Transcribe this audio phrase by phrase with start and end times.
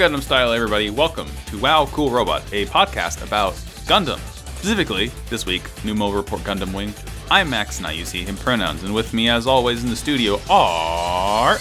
[0.00, 0.88] Oppa Gundam style, everybody.
[0.88, 3.52] Welcome to Wow Cool Robot, a podcast about
[3.86, 4.18] Gundam.
[4.56, 6.94] Specifically, this week, New Mobile Report Gundam Wing.
[7.30, 9.96] I'm Max, and I use he, him pronouns, and with me, as always, in the
[9.96, 11.58] studio are.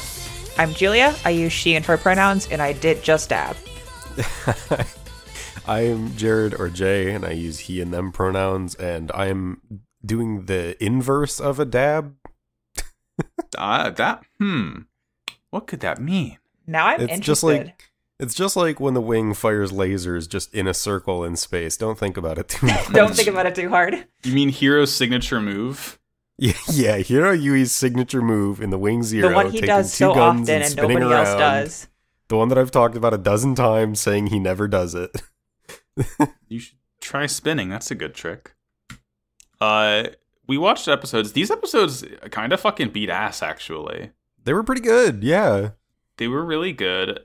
[0.58, 1.14] I'm Julia.
[1.26, 3.58] I use she and her pronouns, and I did just dab.
[5.68, 10.82] I'm Jared or Jay, and I use he and them pronouns, and I'm doing the
[10.82, 12.16] inverse of a dab.
[13.58, 14.84] Uh, that, hmm.
[15.50, 16.38] What could that mean?
[16.66, 17.24] Now I'm It's interested.
[17.24, 17.89] just like
[18.20, 21.78] it's just like when the wing fires lasers just in a circle in space.
[21.78, 22.88] Don't think about it too much.
[22.94, 24.06] Don't think about it too hard.
[24.24, 25.98] You mean Heero's signature move?
[26.38, 30.14] yeah, yeah, Heero Yuy's signature move in the Wing Zero, the one he does so
[30.14, 31.40] guns often and spinning nobody else around.
[31.40, 31.88] does.
[32.30, 35.22] The one that I've talked about a dozen times, saying he never does it.
[36.48, 37.68] You should try spinning.
[37.70, 38.54] That's a good trick.
[39.60, 40.06] Uh,
[40.48, 41.34] we watched episodes.
[41.34, 44.12] These episodes kind of fucking beat ass, actually.
[44.44, 45.72] They were pretty good, yeah.
[46.18, 47.20] They were really good.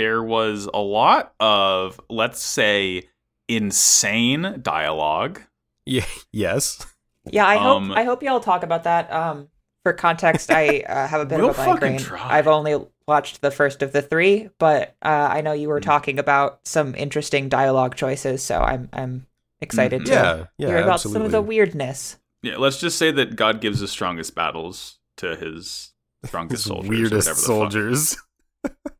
[0.00, 3.08] There was a lot of, let's say,
[3.48, 5.42] insane dialogue.
[5.84, 6.86] Yeah, yes.
[7.30, 9.12] Yeah, I Um, hope I hope y'all talk about that.
[9.12, 9.48] Um,
[9.82, 12.22] for context, I uh, have a bit We'll of a fucking migraine.
[12.22, 16.18] I've only watched the first of the three, but uh, I know you were talking
[16.18, 19.26] about some interesting dialogue choices, so I'm I'm
[19.60, 20.06] excited Mhm.
[20.06, 21.18] to Yeah, yeah, hear about absolutely.
[21.18, 22.16] some of the weirdness.
[22.42, 25.92] Yeah, let's just say that God gives the strongest battles to his
[26.24, 26.88] strongest His soldiers.
[26.88, 27.44] weirdest whatever the fuck.
[27.46, 28.16] soldiers.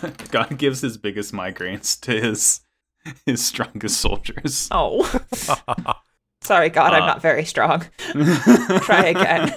[0.30, 2.60] God gives his biggest migraines to his
[3.26, 4.68] his strongest soldiers.
[4.72, 5.04] Oh,
[6.42, 7.84] sorry, God, I'm Uh, not very strong.
[8.12, 9.56] Try again.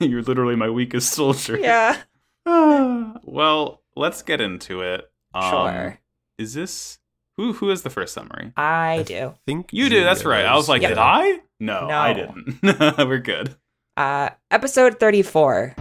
[0.00, 1.58] You're literally my weakest soldier.
[1.58, 1.98] yeah,
[2.46, 5.10] well, let's get into it.
[5.32, 6.00] Um, sure.
[6.38, 6.98] Is this
[7.36, 7.52] who?
[7.54, 8.52] Who is the first summary?
[8.56, 9.34] I do.
[9.46, 10.02] think You do.
[10.04, 10.44] That's right.
[10.44, 10.88] I was like, Yeah.
[10.90, 11.40] did I?
[11.60, 11.96] No, No.
[11.98, 12.98] I didn't.
[13.08, 13.54] We're good.
[13.96, 15.74] Uh, episode 34.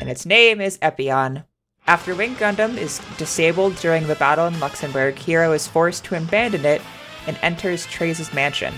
[0.00, 1.44] And its name is Epion.
[1.86, 6.64] After Wing Gundam is disabled during the battle in Luxembourg, Heero is forced to abandon
[6.64, 6.82] it
[7.26, 8.74] and enters Treize's mansion.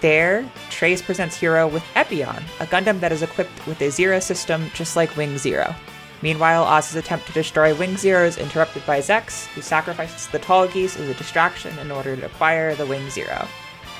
[0.00, 4.70] There, Treize presents Heero with Epyon, a Gundam that is equipped with a Zero system
[4.74, 5.74] just like Wing Zero.
[6.20, 10.98] Meanwhile, Oz's attempt to destroy Wing Zero is interrupted by Zechs, who sacrifices the Tallgeese
[10.98, 13.46] as a distraction in order to acquire the Wing Zero.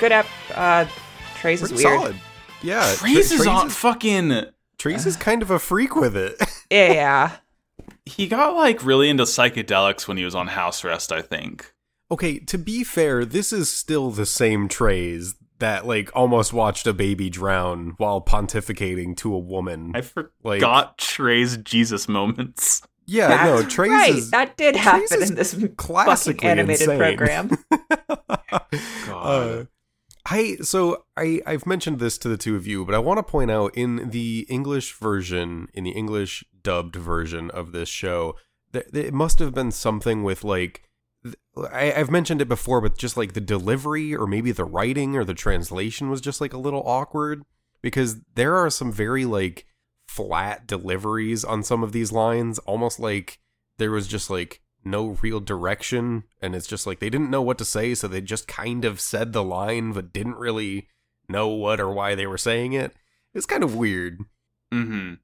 [0.00, 0.26] Good ep.
[0.54, 0.84] Uh,
[1.36, 2.00] Treize is Pretty weird.
[2.00, 2.16] solid.
[2.62, 4.46] Yeah, Treize is on fucking.
[4.78, 6.34] Treize is kind of a freak with it.
[6.70, 7.36] Yeah.
[8.08, 11.12] He got like really into psychedelics when he was on house arrest.
[11.12, 11.72] I think.
[12.10, 16.92] okay, to be fair, this is still the same Treize that like almost watched a
[16.92, 19.92] baby drown while pontificating to a woman.
[19.94, 22.80] I forgot Like- Treize Jesus moments.
[23.06, 24.14] yeah, no, That's Treize right.
[24.14, 26.98] is that did happen in this fucking classically animated insane.
[26.98, 27.50] program.
[29.08, 29.64] Uh,
[30.30, 33.22] I so I I've mentioned this to the two of you, but I want to
[33.22, 38.34] point out in the English version, in the English dubbed version of this show,
[38.72, 40.82] that it must have been something with like
[41.72, 45.24] I, I've mentioned it before, but just like the delivery or maybe the writing or
[45.24, 47.42] the translation was just like a little awkward
[47.82, 49.66] because there are some very like
[50.06, 53.38] flat deliveries on some of these lines, almost like
[53.78, 57.58] there was just like no real direction and it's just like they didn't know what
[57.58, 60.88] to say so they just kind of said the line but didn't really
[61.28, 62.94] know what or why they were saying it.
[63.34, 64.20] It's kind of weird.
[64.72, 65.14] Hmm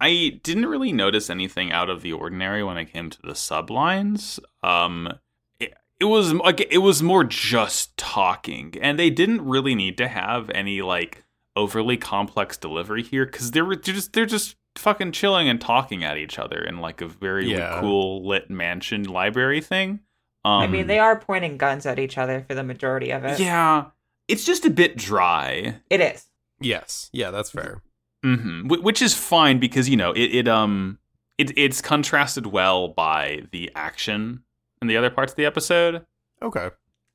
[0.00, 4.38] I didn't really notice anything out of the ordinary when it came to the sublines.
[4.62, 5.12] Um,
[5.58, 10.50] it, was like it was more just talking, and they didn't really need to have
[10.50, 11.24] any like
[11.56, 16.38] overly complex delivery here because they're just they're just fucking chilling and talking at each
[16.38, 17.80] other in like a very Yeah.
[17.80, 20.00] cool lit mansion library thing.
[20.44, 23.38] Um, I mean, they are pointing guns at each other for the majority of it.
[23.40, 23.86] yeah,
[24.28, 25.80] it's just a bit dry.
[25.90, 26.26] It is.
[26.60, 27.82] yes yeah that's fair
[28.24, 30.98] hmm which is fine because you know it, it um
[31.38, 34.42] it, it's contrasted well by the action
[34.82, 36.04] in the other parts of the episode.
[36.42, 36.70] okay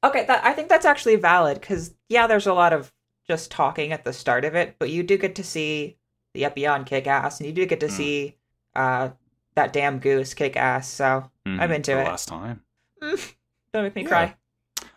[0.06, 2.92] Okay, that, I think that's actually valid because, yeah, there's a lot of
[3.26, 5.96] just talking at the start of it, but you do get to see
[6.34, 7.92] the Epyon kick ass, and you do get to Mm.
[7.92, 8.36] see
[8.76, 9.10] uh,
[9.56, 12.06] that damn goose kick ass, so Mhm, I'm into for it.
[12.06, 12.62] Last time.
[13.02, 13.34] mm,
[13.72, 14.08] don't make me Yeah.
[14.08, 14.36] cry.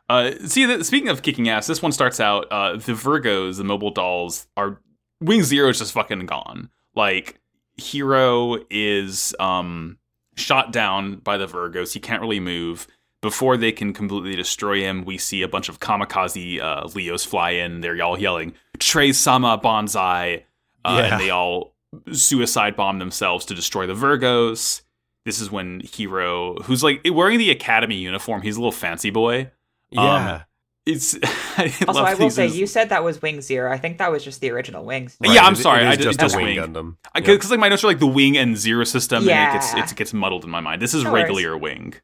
[0.08, 2.46] Uh, see, th- speaking of kicking ass, this one starts out.
[2.50, 4.80] Uh, the Virgos, the mobile dolls, are
[5.20, 6.70] Wing Zero is just fucking gone.
[6.94, 7.38] Like
[7.78, 9.98] Heero is um
[10.36, 11.92] shot down by the Virgos.
[11.92, 12.86] He can't really move.
[13.22, 17.50] Before they can completely destroy him, we see a bunch of kamikaze uh, Leos fly
[17.50, 17.80] in.
[17.80, 20.44] They're all yelling "Treize Sama Banzai,"
[20.86, 21.12] uh, Yeah.
[21.12, 21.74] and they all
[22.12, 24.82] suicide bomb themselves to destroy the Virgos.
[25.24, 29.50] This is when Heero, who's like wearing the Academy uniform, he's a little fancy boy.
[29.96, 30.42] Um, yeah
[30.84, 31.16] it's
[31.58, 33.72] I Also, love I will say, is- you said that was Wing Zero.
[33.72, 35.16] I think that was just the original Wings.
[35.20, 36.58] Yeah, I'm it- sorry, It I just just a wing wing.
[36.58, 36.96] Gundam.
[37.12, 37.50] because Yep.
[37.50, 39.82] like my notes are like the wing and zero system, and it gets Yeah.
[39.84, 40.80] it gets muddled in my mind.
[40.80, 41.22] This is No worries.
[41.24, 41.94] regular wing.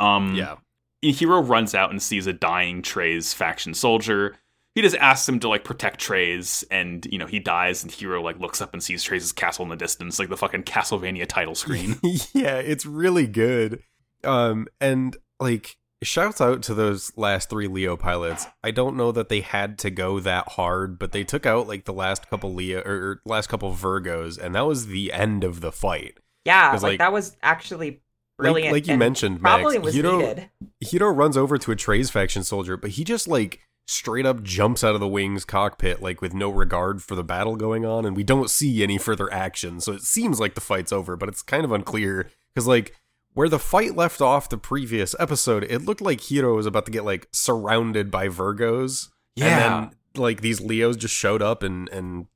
[0.00, 0.56] Um, yeah.
[1.04, 4.36] Heero runs out and sees a dying Treize faction soldier.
[4.74, 7.82] He just asks him to like protect Treize, and you know he dies.
[7.82, 10.62] And Heero like looks up and sees Treize castle in the distance, like the fucking
[10.62, 11.98] Castlevania title screen.
[12.32, 13.82] yeah, it's really good.
[14.22, 18.46] Um, and like shouts out to those last three Leo pilots.
[18.62, 21.84] I don't know that they had to go that hard, but they took out like
[21.84, 25.72] the last couple Leo or last couple Virgos, and that was the end of the
[25.72, 26.18] fight.
[26.44, 28.00] Yeah, like, like- that was actually
[28.38, 28.72] brilliant.
[28.72, 30.50] like, you and mentioned, probably Max, was Heero, needed.
[30.84, 34.84] Heero runs over to a Treize faction soldier, but he just like straight up jumps
[34.84, 38.16] out of the wing's cockpit like with no regard for the battle going on and
[38.16, 41.42] we don't see any further action so it seems like the fight's over but it's
[41.42, 42.94] kind of unclear because like
[43.34, 46.92] where the fight left off the previous episode it looked like hiro was about to
[46.92, 49.46] get like surrounded by virgos Yeah.
[49.46, 49.60] and
[49.90, 52.26] then like these leos just showed up and and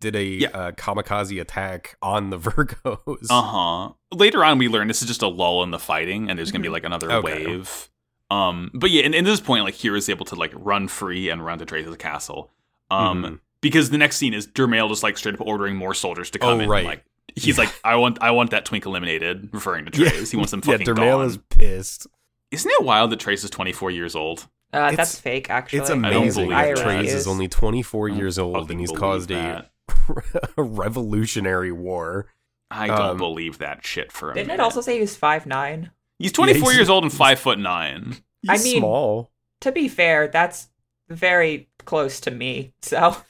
[0.00, 0.48] did a Yeah.
[0.54, 3.92] uh, kamikaze attack on the virgos Uh huh.
[4.12, 6.62] Later on, we learn this is just a lull in the fighting, and there's gonna
[6.62, 6.72] be Mhm.
[6.72, 7.46] like another Okay.
[7.46, 7.90] wave.
[8.30, 11.28] Um, but yeah, and, and at this point, like Heero's able to like run free
[11.30, 12.50] and run to Treize's castle.
[12.90, 13.40] Um, Mhm.
[13.60, 16.58] because the next scene is Dermail just like straight up ordering more soldiers to come
[16.58, 16.68] Oh, in.
[16.68, 16.84] right.
[16.84, 17.04] Like
[17.36, 17.64] he's Yeah.
[17.64, 20.10] like, I want, I want that twink eliminated, referring to Yeah.
[20.10, 20.30] Treize.
[20.30, 21.26] He wants them yeah fucking Dermail gone.
[21.26, 22.06] is pissed
[22.50, 24.48] Isn't it wild that Treize is 24 years old?
[24.72, 25.80] Uh, It's- that's fake, actually.
[25.80, 26.82] It's don't amazing believe that that.
[26.84, 29.70] Treize is only 24 years old and he's caused a, that.
[30.56, 32.26] a revolutionary war.
[32.70, 34.42] I don't Um, believe that shit for a minute.
[34.42, 34.62] Didn't minute.
[34.62, 35.90] it also say he was five nine?
[36.20, 38.16] He's 24 he's- years old and five foot nine.
[38.42, 39.30] He's I mean- small.
[39.62, 40.68] To be fair, that's
[41.08, 42.72] very close to me.
[42.82, 43.16] So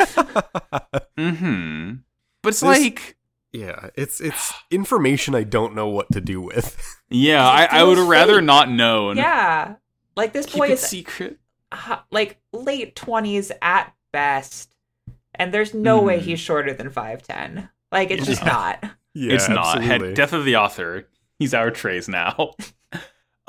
[1.18, 1.92] Mm-hmm.
[2.42, 3.16] But it's This- like,
[3.52, 6.76] yeah, it's it's information I don't know what to do with.
[7.08, 9.12] yeah, I, I would feels have rather not know.
[9.12, 9.74] yeah,
[10.16, 11.38] like this Keep boy it is secret.
[11.72, 14.74] uh, like late twenties at best,
[15.34, 16.22] and there's no way Mhm.
[16.22, 17.68] he's shorter than five ten.
[17.92, 18.78] Like it's just not.
[19.14, 19.76] yeah, it's not.
[19.78, 20.08] absolutely.
[20.08, 21.08] Had death of the author.
[21.38, 22.54] He's our Treize now.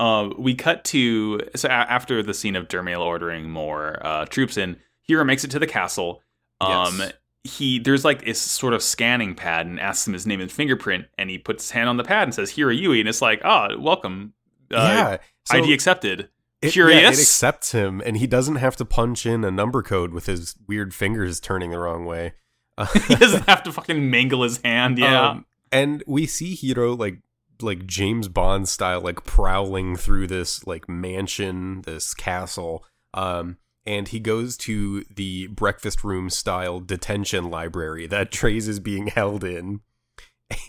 [0.01, 4.57] um, we cut to so a- after the scene of Dermail ordering more uh, troops
[4.57, 4.77] in.
[5.09, 6.21] Heero makes it to the castle.
[6.59, 7.13] Um, Yes.
[7.43, 11.05] he there's like this sort of scanning pad and asks him his name and fingerprint,
[11.17, 13.41] and he puts his hand on the pad and says Heero Yuy, and it's like,
[13.43, 14.33] ah, welcome.
[14.73, 16.29] Uh, yeah, so ID accepted.
[16.61, 17.01] it, curious.
[17.01, 20.27] Yeah, it accepts him, and he doesn't have to punch in a number code with
[20.27, 22.33] his weird fingers turning the wrong way.
[22.77, 24.97] Uh, he doesn't have to fucking mangle his hand.
[24.97, 25.29] Yeah.
[25.29, 27.17] Um, and we see Heero like
[27.63, 32.83] like James Bond style like prowling through this like mansion, this castle.
[33.13, 39.07] Um and he goes to the breakfast room style detention library that Treize is being
[39.07, 39.81] held in.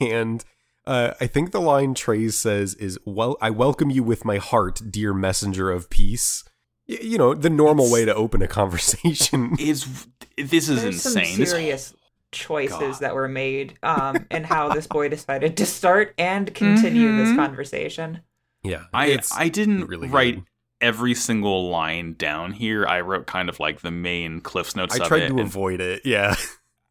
[0.00, 0.44] And
[0.86, 4.80] uh, I think the line Treize says is, "Well, I welcome you with my heart,
[4.90, 6.42] dear messenger of peace."
[6.88, 9.54] Y- You know, the normal It's- way to open a conversation.
[9.60, 10.06] is
[10.36, 11.24] this is There's insane.
[11.26, 11.94] some This- serious
[12.32, 13.00] choices God.
[13.00, 17.37] that were made, um, and how this boy decided to start and continue this Mhm.
[17.37, 18.20] conversation.
[18.64, 20.44] yeah, I I didn't really write good.
[20.81, 22.86] every single line down here.
[22.86, 24.94] I wrote kind of like the main cliffs notes.
[24.98, 26.03] I of tried it, to avoid it.
[26.05, 26.34] Yeah.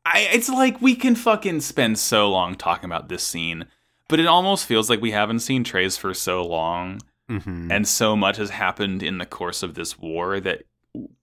[0.05, 3.65] I, it's like we can fucking spend so long talking about this scene,
[4.07, 7.71] but it almost feels like we haven't seen Treize for so long, Mm-hmm.
[7.71, 10.63] and so much has happened in the course of this war that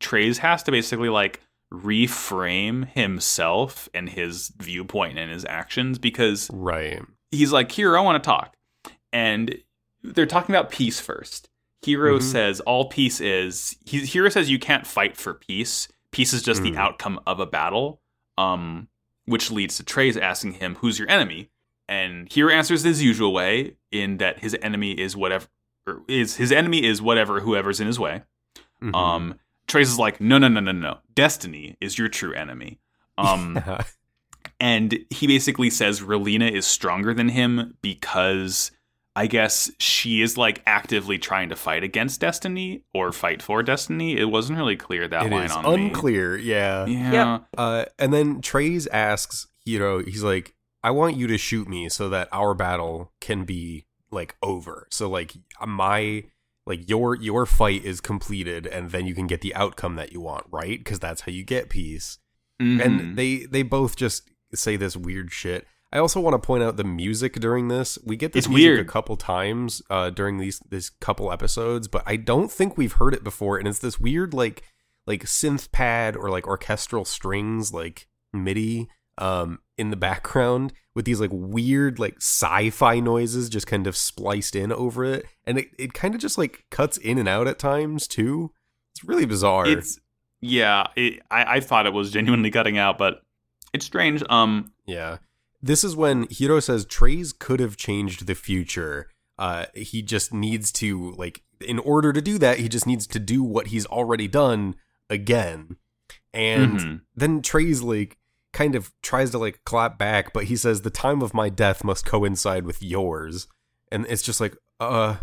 [0.00, 7.02] Treize has to basically like reframe himself and his viewpoint and his actions because Right.
[7.30, 8.56] he's like, Heero, I want to talk.
[9.12, 9.58] And
[10.02, 11.48] they're talking about peace first.
[11.84, 12.22] Heero Mhm.
[12.22, 15.88] says all peace is he, Heero says you can't fight for peace.
[16.10, 16.72] Peace is just Mm.
[16.72, 18.00] the outcome of a battle.
[18.36, 18.88] Um,
[19.26, 21.50] which leads to Treize asking him, Who's your enemy?
[21.88, 25.46] And Heero answers his usual way, in that his enemy is whatever
[26.06, 28.22] is his enemy is whatever whoever's in his way.
[28.82, 28.94] Mhm.
[28.94, 29.34] Um
[29.68, 30.98] Treize is like, No, no, no, no, no.
[31.14, 32.80] Destiny is your true enemy.
[33.16, 33.62] Um
[34.60, 38.72] and he basically says Relena is stronger than him because
[39.14, 44.16] I guess she is like actively trying to fight against Destiny or fight for Destiny.
[44.16, 45.70] It wasn't really clear that it line is on me.
[45.70, 46.36] It is unclear.
[46.36, 46.86] Yeah.
[46.86, 47.12] Yeah.
[47.32, 47.42] Yep.
[47.58, 52.08] Uh, and then Treize asks Heero, he's like, I want you to shoot me so
[52.10, 54.86] that our battle can be like over.
[54.90, 55.34] So like
[55.66, 56.24] my
[56.68, 60.20] like your your fight is completed and then you can get the outcome that you
[60.20, 60.78] want, right?
[60.78, 62.18] Because that's how you get peace.
[62.62, 62.84] Mhm.
[62.84, 65.66] And they they both just say this weird shit.
[65.92, 67.98] I also want to point out the music during this.
[68.04, 68.80] We get this It's music weird.
[68.80, 73.14] a couple times uh, during these this couple episodes, but I don't think we've heard
[73.14, 73.56] it before.
[73.58, 74.62] And it's this weird like
[75.06, 81.20] like synth pad or like orchestral strings like MIDI um in the background with these
[81.20, 85.92] like weird like sci-fi noises just kind of spliced in over it and it, it
[85.92, 88.50] kind of just like cuts in and out at times too
[88.98, 89.66] It's really bizarre.
[89.66, 90.00] It's
[90.40, 90.88] yeah.
[90.96, 93.22] It, I I thought it was genuinely cutting out, but
[93.72, 94.22] it's strange.
[94.28, 95.18] Um, Yeah.
[95.62, 99.08] This is when Heero says Treize could have changed the future.
[99.38, 103.18] Uh, he just needs to, like, in order to do that, he just needs to
[103.18, 104.76] do what he's already done
[105.10, 105.76] again.
[106.32, 107.00] And mhm.
[107.16, 108.17] then Treize, like,
[108.52, 111.84] kind of tries to, like, clap back, but he says, The time of my death
[111.84, 113.46] must coincide with yours.
[113.90, 115.16] And it's just like, uh,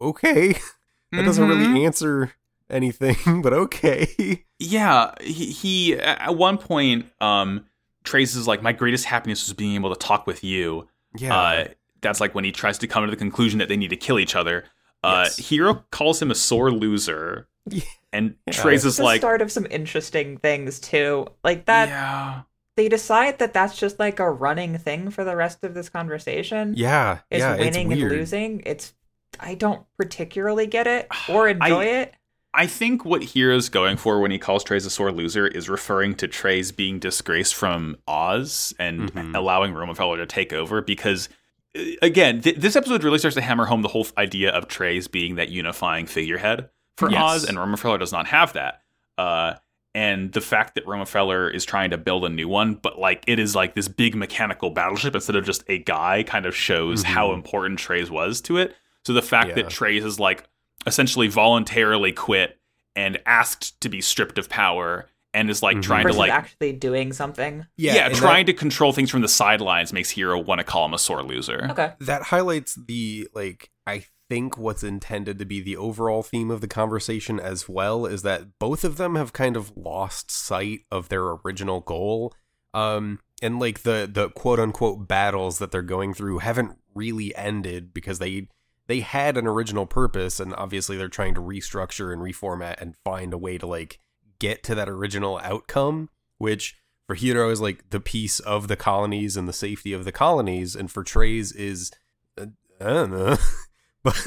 [0.00, 0.52] okay.
[1.12, 2.32] that doesn't really answer
[2.70, 4.44] anything, but okay.
[4.58, 7.66] Yeah, he, he at one point um
[8.04, 10.88] traces like my greatest happiness was being able to talk with you.
[11.16, 11.36] Yeah.
[11.36, 11.68] Uh
[12.00, 14.18] that's like when he tries to come to the conclusion that they need to kill
[14.18, 14.64] each other.
[15.02, 15.40] Uh Yes.
[15.40, 17.48] Heero calls him a sore loser.
[17.70, 17.82] Yeah.
[18.12, 18.52] And Yeah.
[18.54, 21.26] Treize It's is the like start of some interesting things too.
[21.44, 22.40] Like that, Yeah.
[22.76, 26.74] they decide that that's just like a running thing for the rest of this conversation.
[26.76, 27.18] yeah.
[27.30, 27.56] is yeah.
[27.56, 28.62] winning it's and losing.
[28.66, 28.94] It's
[29.40, 32.14] I don't particularly get it or enjoy it.
[32.54, 36.14] I think what Heero's going for when he calls Treize a sore loser is referring
[36.16, 39.36] to Treize being disgraced from Oz and Mhm.
[39.36, 41.28] allowing Romefeller to take over because
[41.76, 45.08] uh, again, th- this episode really starts to hammer home the whole idea of Treize
[45.08, 47.22] being that unifying figurehead for Yes.
[47.22, 48.82] Oz, and Romefeller does not have that.
[49.16, 49.54] Uh,
[49.94, 53.38] and the fact that Romefeller is trying to build a new one, but like it
[53.38, 57.28] is like this big mechanical battleship instead of just a guy, kind of shows how
[57.30, 57.34] Mhm.
[57.34, 58.76] important Treize was to it.
[59.06, 59.54] So the fact Yeah.
[59.56, 60.44] that Treize is like
[60.86, 62.58] essentially voluntarily quit
[62.94, 65.82] and asked to be stripped of power and is like Mhm.
[65.82, 67.66] trying to like actually doing something.
[67.76, 70.94] yeah, and trying to control things from the sidelines makes Heero want to call him
[70.94, 71.68] a sore loser.
[71.70, 71.92] Okay.
[72.00, 76.68] that highlights the like i think what's intended to be the overall theme of the
[76.68, 81.24] conversation as well is that both of them have kind of lost sight of their
[81.24, 82.34] original goal.
[82.74, 87.94] Um and like the the quote unquote battles that they're going through haven't really ended
[87.94, 88.48] because they
[88.86, 93.32] they had an original purpose and obviously they're trying to restructure and reformat and find
[93.32, 93.98] a way to like
[94.38, 96.08] get to that original outcome
[96.38, 96.76] which
[97.08, 100.76] for Heero is like the peace of the colonies and the safety of the colonies,
[100.76, 101.90] and for Treize is
[102.38, 102.46] uh,
[102.80, 103.36] I don't know,
[104.02, 104.16] but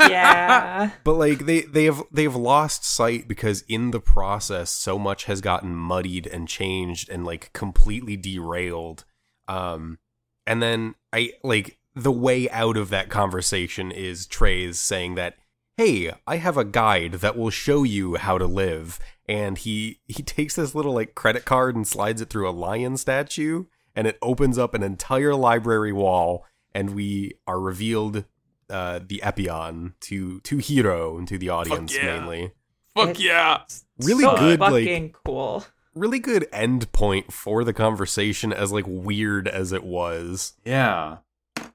[0.00, 0.90] Yeah.
[1.04, 5.24] but like they they have they have lost sight because in the process so much
[5.24, 9.04] has gotten muddied and changed and like completely derailed.
[9.48, 9.98] Um,
[10.46, 15.36] and then I like the way out of that conversation is Treize saying that
[15.76, 19.00] hey, I have a guide that will show you how to live.
[19.28, 22.96] And he he takes this little like credit card and slides it through a lion
[22.96, 28.24] statue, and it opens up an entire library wall, and we are revealed
[28.70, 32.18] uh, the Epyon to to Heero and to the audience yeah.
[32.20, 32.52] mainly.
[32.96, 33.62] Fuck It's yeah.
[33.98, 35.64] Really so good, like- cool.
[35.94, 40.54] Really good end point for the conversation, as like weird as it was.
[40.64, 41.18] Yeah.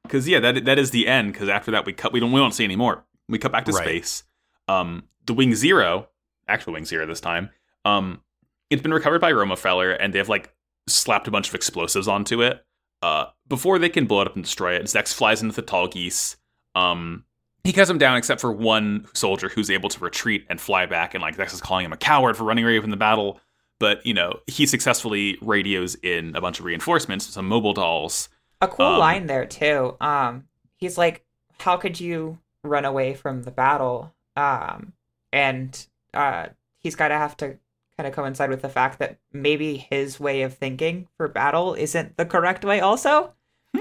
[0.10, 2.39] Cuz yeah, that that is the end cuz after that we cut we don't we
[2.39, 3.05] don't see anymore.
[3.29, 3.84] We cut back to Right.
[3.84, 4.24] space.
[4.67, 6.08] Um the Wing 0,
[6.48, 7.50] actual Wing 0 this time.
[7.86, 8.22] Um
[8.69, 10.53] it's been recovered by Romefeller, and they've like
[10.88, 12.65] slapped a bunch of explosives onto it.
[13.01, 16.36] Uh before they can blow it up and destroy it, Zechs flies into the Tallgeese.
[16.79, 17.24] Um
[17.63, 21.13] he cuts him down except for one soldier who's able to retreat and fly back
[21.13, 23.39] and like Zechs is calling him a coward for running away from the battle.
[23.79, 28.27] But, you know, he successfully radios in a bunch of reinforcements, some mobile dolls.
[28.62, 29.95] A cool Um, line there too.
[30.01, 30.45] Um,
[30.77, 31.24] he's like,
[31.59, 34.93] "How could you run away from the battle?" Um,
[35.31, 36.48] and uh,
[36.79, 37.57] he's got to have to
[37.95, 42.17] kind of coincide with the fact that maybe his way of thinking for battle isn't
[42.17, 42.79] the correct way.
[42.79, 43.33] Also,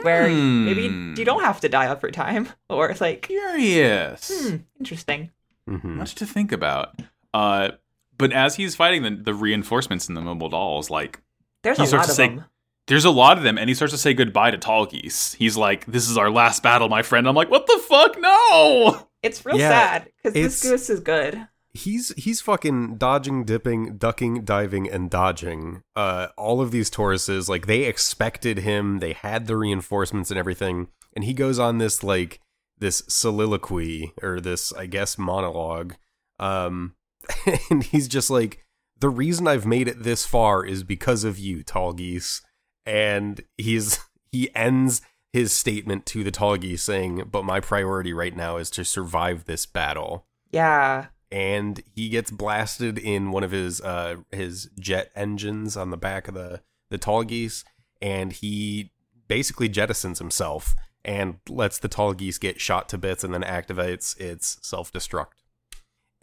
[0.02, 1.14] where maybe Hmm.
[1.16, 4.30] you don't have to die every time, or like, Curious.
[4.50, 5.30] hmm, interesting.
[5.68, 5.84] Mhm.
[5.96, 6.98] Much to think about.
[7.34, 7.70] Uh,
[8.16, 11.20] but as he's fighting the, the reinforcements in the mobile dolls, like
[11.62, 12.44] There's He a starts lot to of say- them.
[12.86, 15.34] there's a lot of them, and he starts to say goodbye to Tallgeese.
[15.36, 18.16] He's like, "This is our last battle, my friend." I'm like, "What the fuck?
[18.18, 21.46] No!" It's real Yeah, sad because this goose is good.
[21.78, 25.82] He's he's fucking dodging, dipping, ducking, diving, and dodging.
[25.94, 28.98] Uh, all of these Tauruses, like they expected him.
[28.98, 32.40] They had the reinforcements and everything, and he goes on this like
[32.78, 35.94] this soliloquy or this, I guess, monologue.
[36.38, 36.94] Um,
[37.70, 38.64] and he's just like,
[38.98, 42.42] the reason I've made it this far is because of you, Tallgeese.
[42.86, 43.98] And he's
[44.32, 48.84] he ends his statement to the Tallgeese saying, "But my priority right now is to
[48.84, 55.10] survive this battle." Yeah, and he gets blasted in one of his uh his jet
[55.14, 57.64] engines on the back of the the Tallgeese
[58.00, 58.90] and he
[59.26, 64.58] basically jettisons himself and lets the Tallgeese get shot to bits and then activates its
[64.62, 65.42] self-destruct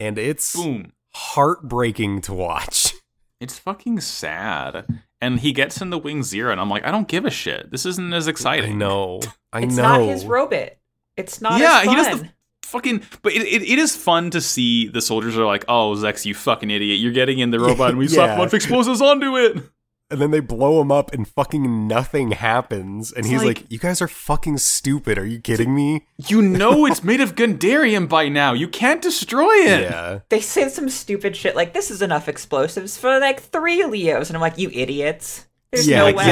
[0.00, 0.92] and it's Boom.
[1.14, 2.92] heartbreaking to watch
[3.38, 4.86] It's fucking sad.
[5.20, 7.70] And he gets in the Wing Zero, and I'm like, I don't give a shit.
[7.70, 8.78] This isn't as exciting.
[8.78, 10.70] No, I know i it's know not his robot.
[11.18, 11.60] It's not.
[11.60, 12.18] Yeah, as he does fun.
[12.18, 12.32] the-
[12.66, 16.24] fucking but it, it, it is fun to see the soldiers are like oh Zechs
[16.24, 18.36] you fucking idiot you're getting in the robot and we slap a Yeah.
[18.38, 19.56] bunch of explosives onto it
[20.08, 23.10] And then they blow him up and fucking nothing happens.
[23.12, 25.18] And It's he's like- like, You guys are fucking stupid.
[25.18, 26.06] Are you kidding me?
[26.28, 30.20] you know it's made of gundanium by now you can't destroy it Yeah.
[30.28, 34.36] They say some stupid shit like this is enough explosives for like three Leos, and
[34.36, 35.46] I'm like, you idiots.
[35.72, 36.24] There's Yeah, no like, way.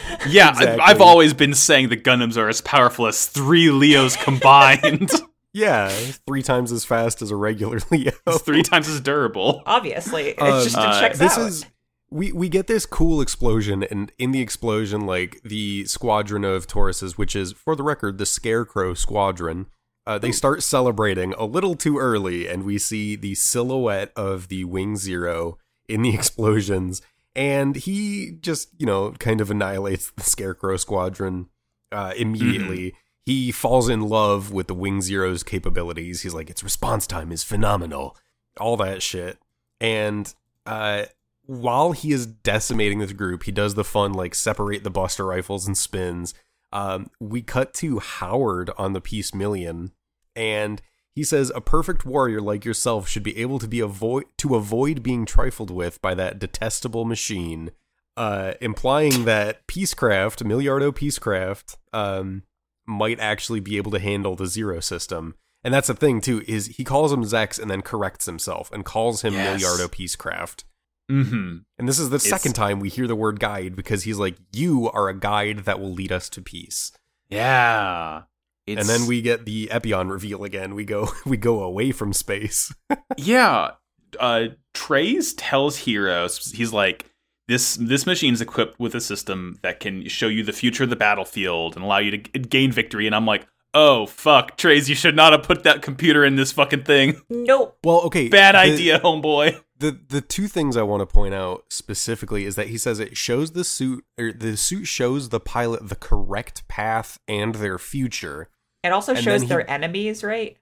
[0.00, 0.26] yes.
[0.28, 0.80] yeah I- Exactly.
[0.80, 5.12] I've always been saying the gundams are as powerful as three leos combined
[5.52, 5.88] Yeah.
[6.26, 8.12] Three times as fast as a regular Leo.
[8.26, 11.48] it's three times as durable Obviously, it's Um, just it uh, checks this out.
[11.48, 11.66] is
[12.10, 17.16] we we get this cool explosion and in the explosion like the squadron of tauruses
[17.16, 19.66] which is for the record the scarecrow squadron
[20.08, 24.64] uh, they start celebrating a little too early and we see the silhouette of the
[24.64, 25.56] wing zero
[25.88, 27.00] in the explosions
[27.36, 31.48] and he just you know kind of annihilates the scarecrow squadron
[31.92, 32.92] uh, immediately
[33.26, 37.42] he falls in love with the wing zero's capabilities he's like its response time is
[37.42, 38.16] phenomenal
[38.58, 39.38] all that shit
[39.80, 40.34] and
[40.66, 41.04] uh
[41.50, 45.66] while he is decimating this group, he does the fun like separate the Buster rifles
[45.66, 46.32] and spins.
[46.72, 49.90] Um, we cut to Howard on the Peacemillion,
[50.36, 50.80] and
[51.12, 55.02] he says a perfect warrior like yourself should be able to be avoid to avoid
[55.02, 57.72] being trifled with by that detestable machine.
[58.16, 62.44] Uh, implying that Peacecraft, Milliardo Peacecraft, um,
[62.86, 65.34] might actually be able to handle the Zero system.
[65.62, 68.84] And that's the thing too is he calls him Zechs and then corrects himself and
[68.84, 69.62] calls him Yes.
[69.62, 70.64] Milliardo Peacecraft.
[71.10, 74.18] mm-hmm And this is the It's- second time we hear the word guide because he's
[74.18, 76.92] like, You are a guide that will lead us to peace.
[77.28, 78.22] yeah
[78.66, 80.76] and then we get the Epyon reveal again.
[80.76, 82.72] We go we go away from space.
[83.16, 83.72] Yeah,
[84.20, 87.09] uh, Treize tells Heero's he's like
[87.50, 87.76] this.
[87.76, 91.74] This machine's equipped with a system that can show you the future of the battlefield
[91.76, 93.06] and allow you to g- gain victory.
[93.06, 96.52] And I'm like, oh fuck, Treize, you should not have put that computer in this
[96.52, 97.20] fucking thing.
[97.28, 97.76] nope.
[97.84, 98.28] well, okay.
[98.28, 99.60] Bad the- idea, homeboy.
[99.78, 103.16] The the two things I want to point out specifically is that he says it
[103.16, 108.48] shows the suit or the suit shows the pilot the correct path and their future.
[108.82, 110.56] It also And shows then he- their enemies, right?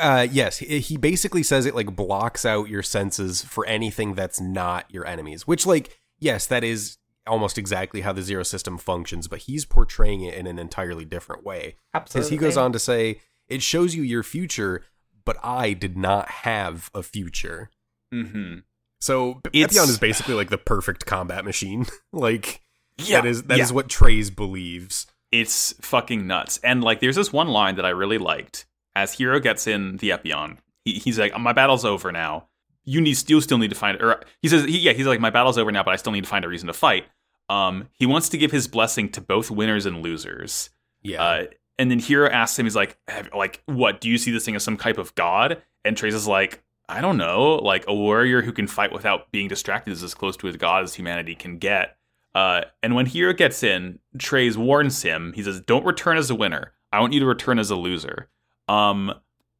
[0.00, 4.40] Uh, yes, he, he basically says it like blocks out your senses for anything that's
[4.40, 5.46] not your enemies.
[5.46, 10.20] Which, like, yes, that is almost exactly how the zero system functions, but he's portraying
[10.22, 11.76] it in an entirely different way.
[11.92, 12.30] Because Absolutely.
[12.30, 14.82] he goes on to say, "It shows you your future,
[15.24, 17.70] but I did not have a future."
[18.12, 18.58] Mm-hmm.
[19.00, 21.86] So It's- Epyon is basically like the perfect combat machine.
[22.12, 22.60] like
[22.98, 23.74] Yeah, that is that is yeah.
[23.74, 25.06] what Treize believes.
[25.32, 26.60] It's fucking nuts.
[26.62, 28.66] And like, there's this one line that I really liked.
[28.94, 32.48] As Heero gets in the Epyon, he, he's like, "My battle's over now.
[32.84, 35.30] You need, you still need to find." Or he says, he, "Yeah, he's like, my
[35.30, 37.04] battle's over now, but I still need to find a reason to fight."
[37.48, 40.70] Um, he wants to give his blessing to both winners and losers.
[41.02, 41.22] Yeah.
[41.22, 41.46] Uh,
[41.78, 44.00] and then Heero asks him, he's like, "Have- like, what?
[44.00, 45.62] Do you see this thing as some type of god?
[45.84, 47.56] And Treize is like, I don't know.
[47.56, 50.84] Like, a warrior who can fight without being distracted is as close to a god
[50.84, 51.96] as humanity can get.
[52.34, 55.32] Uh, and when Heero gets in, Treize warns him.
[55.34, 56.72] He says, "Don't return as a winner.
[56.92, 58.28] I want you to return as a loser."
[58.68, 59.12] Um,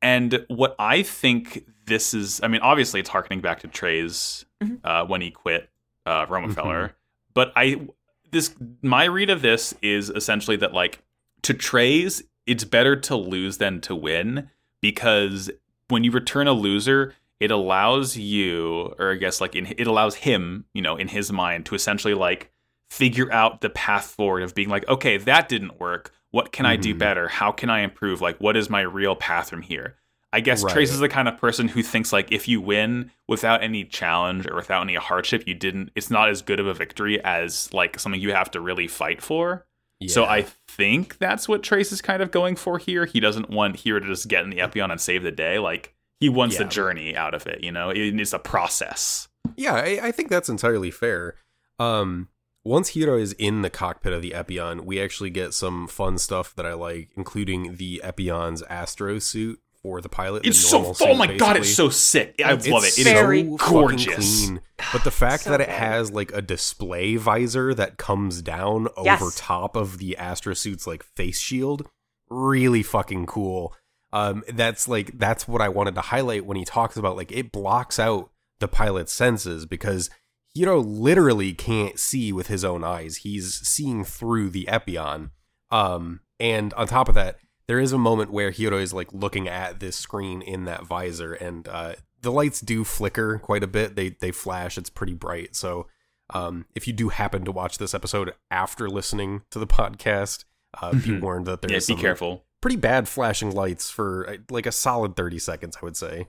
[0.02, 4.80] and what I think this is, I mean, obviously it's harkening back to Treize Mhm.
[4.84, 5.70] uh, when he quit
[6.06, 6.92] uh, Romefeller,
[7.34, 7.88] but I
[8.30, 11.02] this my read of this is essentially that like
[11.42, 15.50] to Treize, it's better to lose than to win because
[15.88, 20.14] when you return a loser, it allows you, or I guess like in, it allows
[20.16, 22.50] him, you know, in his mind to essentially like
[22.90, 26.12] figure out the path forward of being like, okay, that didn't work.
[26.30, 26.98] What can I do Mhm.
[26.98, 27.28] better?
[27.28, 28.20] How can I improve?
[28.20, 29.96] Like, what is my real path from here?
[30.34, 30.72] I guess Right.
[30.72, 34.48] Treize is the kind of person who thinks like if you win without any challenge
[34.48, 35.92] or without any hardship, you didn't.
[35.94, 39.22] It's not as good of a victory as like something you have to really fight
[39.22, 39.64] for.
[40.08, 43.06] So I think that's what Treize is kind of going for here.
[43.06, 45.58] He doesn't want Heero to just get in the Epyon and save the day.
[45.60, 47.62] Like he wants the journey out of it.
[47.62, 49.28] You know, it is a process.
[49.56, 51.36] Yeah, I, I think that's entirely fair.
[51.78, 52.28] Um,
[52.64, 56.54] once Heero is in the cockpit of the Epyon, we actually get some fun stuff
[56.56, 60.42] that I like, including the Epyon's Astro suit for the pilot.
[60.42, 60.78] the It's so.
[60.78, 62.40] normal Oh suit, my god, it's so sick.
[62.42, 62.98] I It's love it.
[62.98, 64.14] It is very so gorgeous.
[64.14, 64.60] fucking clean.
[64.94, 65.74] But the fact So that it good.
[65.76, 69.20] has like a display visor that comes down Yes.
[69.20, 71.86] over top of the Astro suit's like face shield,
[72.30, 73.74] really fucking cool.
[74.12, 77.52] Um, that's like that's what I wanted to highlight when he talks about like it
[77.52, 80.08] blocks out the pilot's senses because
[80.56, 83.18] Heero literally can't see with his own eyes.
[83.18, 85.30] He's seeing through the Epyon.
[85.70, 89.48] Um, and on top of that, there is a moment where Heero is like looking
[89.48, 93.96] at this screen in that visor, and uh, the lights do flicker quite a bit.
[93.96, 94.76] They they flash.
[94.78, 95.54] It's pretty bright.
[95.56, 95.86] So
[96.30, 100.44] um, if you do happen to watch this episode after listening to the podcast,
[100.80, 101.20] uh, be Mhm.
[101.20, 102.44] warned that Yeah, there's be some careful.
[102.60, 106.28] pretty bad flashing lights for uh, like a solid 30 seconds, I would say.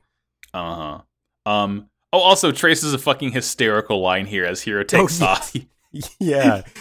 [0.53, 0.75] Uh
[1.45, 1.49] huh.
[1.51, 1.89] Um.
[2.13, 5.27] Oh, also, Treize is a fucking hysterical line here as Heero takes yeah.
[5.27, 5.53] off.
[6.19, 6.61] Yeah.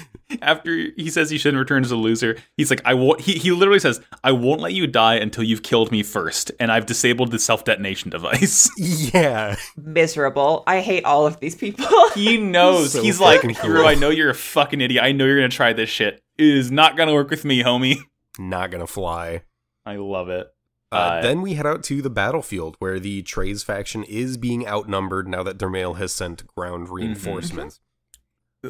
[0.43, 3.51] After he says he shouldn't return as a loser, he's like, "I won't." He, he
[3.53, 7.31] literally says, "I won't let you die until you've killed me first, and I've disabled
[7.31, 8.71] the self detonation device."
[9.15, 9.55] yeah.
[9.77, 10.65] Miserable.
[10.67, 11.87] I hate all of these people.
[12.15, 12.93] he knows.
[12.93, 13.87] So he's like, fucking "Heero, cool.
[13.87, 15.05] I know you're a fucking idiot.
[15.05, 16.23] I know you're gonna try this shit.
[16.39, 17.99] It is not gonna work with me, homie."
[18.39, 19.43] Not gonna fly.
[19.87, 20.49] I love it.
[20.91, 24.67] Uh, Uh, then we head out to the battlefield where the Treize faction is being
[24.67, 26.95] outnumbered now that Dermail has sent ground Mm-hmm.
[26.95, 27.81] reinforcements.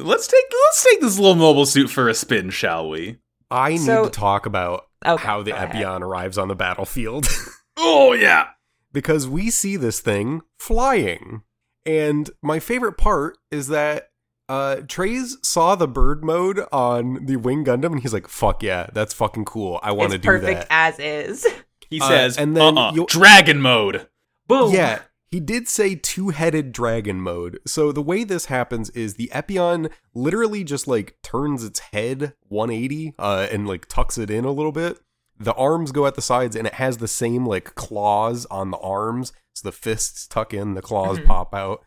[0.03, 3.17] Let's take let's take this little mobile suit for a spin, shall we?
[3.49, 5.71] I need So- to talk about Okay, how the go ahead.
[5.71, 7.27] Epyon arrives on the battlefield.
[7.77, 8.47] Oh yeah.
[8.93, 11.43] because we see this thing flying.
[11.85, 14.11] And my favorite part is that
[14.47, 18.87] uh Treize saw the bird mode on the Wing Gundam and he's like, fuck yeah,
[18.93, 19.79] that's fucking cool.
[19.83, 20.69] I want to it's do perfect that.
[20.69, 21.47] Perfect as is.
[21.89, 24.07] He Uh, says, and then uh-uh, you'll- dragon mode.
[24.47, 24.73] Boom.
[24.73, 25.01] Yeah,
[25.35, 27.59] he did say two headed dragon mode.
[27.67, 33.15] So the way this happens is the Epyon literally just like turns its head 180
[33.19, 34.97] uh, and like tucks it in a little bit.
[35.37, 38.77] The arms go at the sides and it has the same like claws on the
[38.77, 39.33] arms.
[39.53, 41.25] So the fists tuck in, the claws Mhm.
[41.25, 41.83] pop out.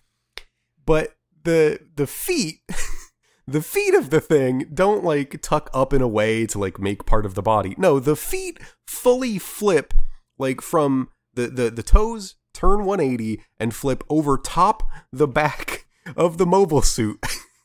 [0.84, 2.60] But the the feet
[3.46, 7.06] the feet of the thing don't like tuck up in a way to like make
[7.06, 7.74] part of the body.
[7.78, 9.94] No, the feet fully flip
[10.38, 14.82] like from the the, the toes turn 180 and flip over top
[15.12, 17.18] the back of the mobile suit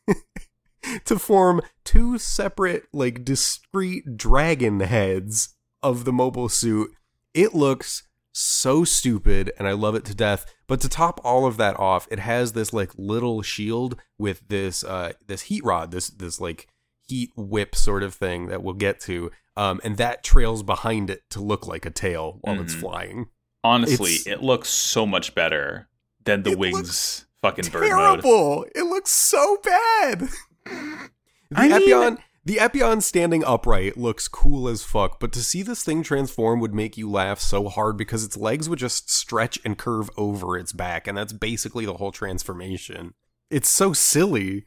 [1.06, 6.92] to form two separate like discrete dragon heads of the mobile suit.
[7.34, 10.46] It looks so stupid and I love it to death.
[10.68, 14.84] But to top all of that off, it has this like little shield with this
[14.84, 16.68] uh this heat rod, this this like
[17.06, 19.32] heat whip sort of thing that we'll get to.
[19.56, 22.80] Um and that trails behind it to look like a tail while it's Mhm.
[22.80, 23.26] flying.
[23.64, 25.88] Honestly, It's- it looks so much better
[26.26, 27.90] than the It wings looks fucking bird mode.
[28.22, 28.66] Terrible.
[28.76, 30.30] It looks so bad.
[31.50, 35.62] The I mean- Epyon the Epyon standing upright looks cool as fuck, but to see
[35.62, 39.58] this thing transform would make you laugh so hard because its legs would just stretch
[39.64, 43.14] and curve over its back, and that's basically the whole transformation.
[43.50, 44.66] It's so silly.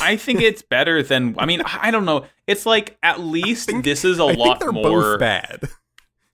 [0.00, 1.36] I think it's better than.
[1.38, 2.24] I mean, I don't know.
[2.48, 4.82] It's like at least think- this is a I lot think they're more.
[5.12, 5.68] both bad.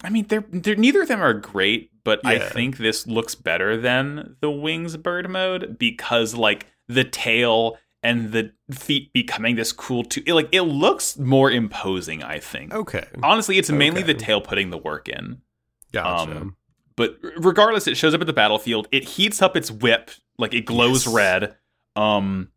[0.02, 3.76] I mean, they're, they're neither of them are great, but I think this looks better
[3.76, 10.04] than the wings bird mode because like the tail and the feet becoming this cool
[10.04, 10.22] too.
[10.26, 12.22] It, like it looks more imposing.
[12.22, 12.72] I think.
[12.72, 13.04] Okay.
[13.22, 15.42] Honestly, it's mainly the tail putting the work in.
[15.92, 16.30] Gotcha.
[16.32, 16.56] Um,
[16.96, 18.88] But regardless, it shows up at the battlefield.
[18.90, 21.14] It heats up its whip, like it glows Yes.
[21.14, 21.56] red.
[21.94, 22.48] Um,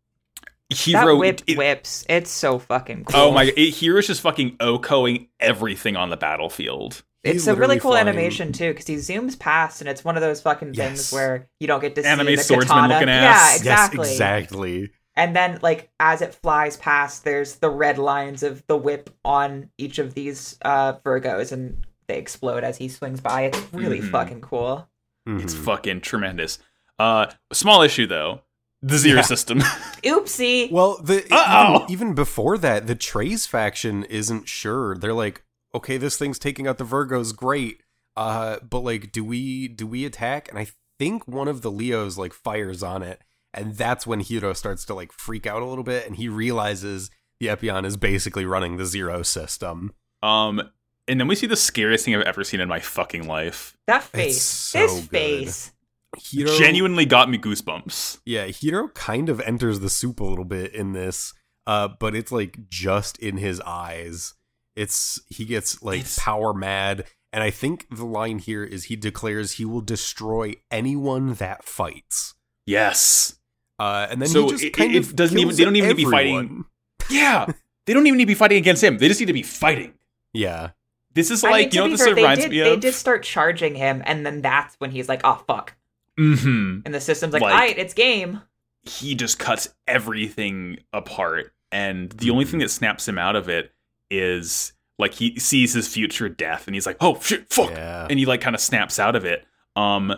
[0.72, 2.04] That hero whip it- whips.
[2.08, 3.20] It's so fucking cool.
[3.20, 3.44] Oh my!
[3.44, 7.02] It, Heero's just fucking okoing everything on the battlefield.
[7.24, 10.16] It's He's a really cool flying- animation too, because he zooms past, and it's one
[10.16, 12.94] of those fucking things where you don't get to Anime see the swordsman katana.
[12.94, 13.98] looking Yeah, exactly.
[14.08, 14.90] Yes, exactly.
[15.14, 19.68] And then, like as it flies past, there's the red lines of the whip on
[19.78, 23.42] each of these uh, Virgos, and they explode as he swings by.
[23.42, 24.10] It's really Mhm.
[24.10, 24.88] fucking cool.
[25.26, 25.64] It's Mhm.
[25.64, 26.58] fucking tremendous.
[26.98, 28.40] Uh, small issue though.
[28.82, 29.22] The zero Yeah.
[29.22, 29.58] system.
[30.02, 30.70] Oopsie.
[30.70, 34.96] Well, the even, even before that, the Treize faction isn't sure.
[34.96, 35.42] They're like,
[35.74, 37.82] okay, this thing's taking out the Virgos, great.
[38.16, 40.48] Uh, but like, do we do we attack?
[40.48, 40.66] And I
[40.98, 43.20] think one of the Leos like fires on it,
[43.54, 47.10] and that's when Heero starts to like freak out a little bit, and he realizes
[47.40, 49.92] the Epyon is basically running the zero system.
[50.22, 50.60] um,
[51.08, 53.76] and then we see the scariest thing I've ever seen in my fucking life.
[53.88, 54.40] that face.
[54.42, 55.10] so this good.
[55.10, 55.72] face.
[56.18, 58.20] Heero Genuinely got me goosebumps.
[58.26, 61.32] Yeah, Heero kind of enters the soup a little bit in this,
[61.66, 64.34] uh, but it's like just in his eyes.
[64.76, 68.96] It's he gets like It's- power mad, and I think the line here is he
[68.96, 72.34] declares he will destroy anyone that fights.
[72.66, 73.38] Yes.
[73.78, 75.76] Uh, and then So he just it- kind it of doesn't even- kills they don't
[75.76, 76.64] even need to be fighting-
[77.10, 77.46] Yeah.
[77.86, 78.98] they don't even need to be fighting against him.
[78.98, 79.94] They just need to be fighting.
[80.34, 80.70] Yeah,
[81.14, 82.60] This is I like mean, you know be what fair, this they reminds did, me
[82.60, 85.74] they did start charging him, and then that's when he's like, "Oh fuck!"
[86.16, 88.40] Hmm And the system's like, Like- "All right, it's game."
[88.84, 93.70] he just cuts everything apart and the only thing that snaps him out of it
[94.10, 98.08] is like he sees his future death and he's like oh shit fuck yeah.
[98.10, 99.46] and he like kind of snaps out of it
[99.76, 100.12] um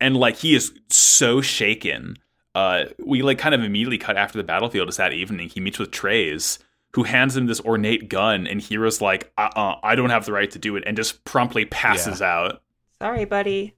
[0.00, 2.16] and like he is so shaken
[2.56, 5.78] uh we like kind of immediately cut after the battlefield is that evening he meets
[5.78, 6.58] with Treize
[6.94, 10.50] who hands him this ornate gun and Heero's like uh-uh I don't have the right
[10.50, 12.62] to do it and just promptly passes out
[13.00, 13.76] Sorry, buddy.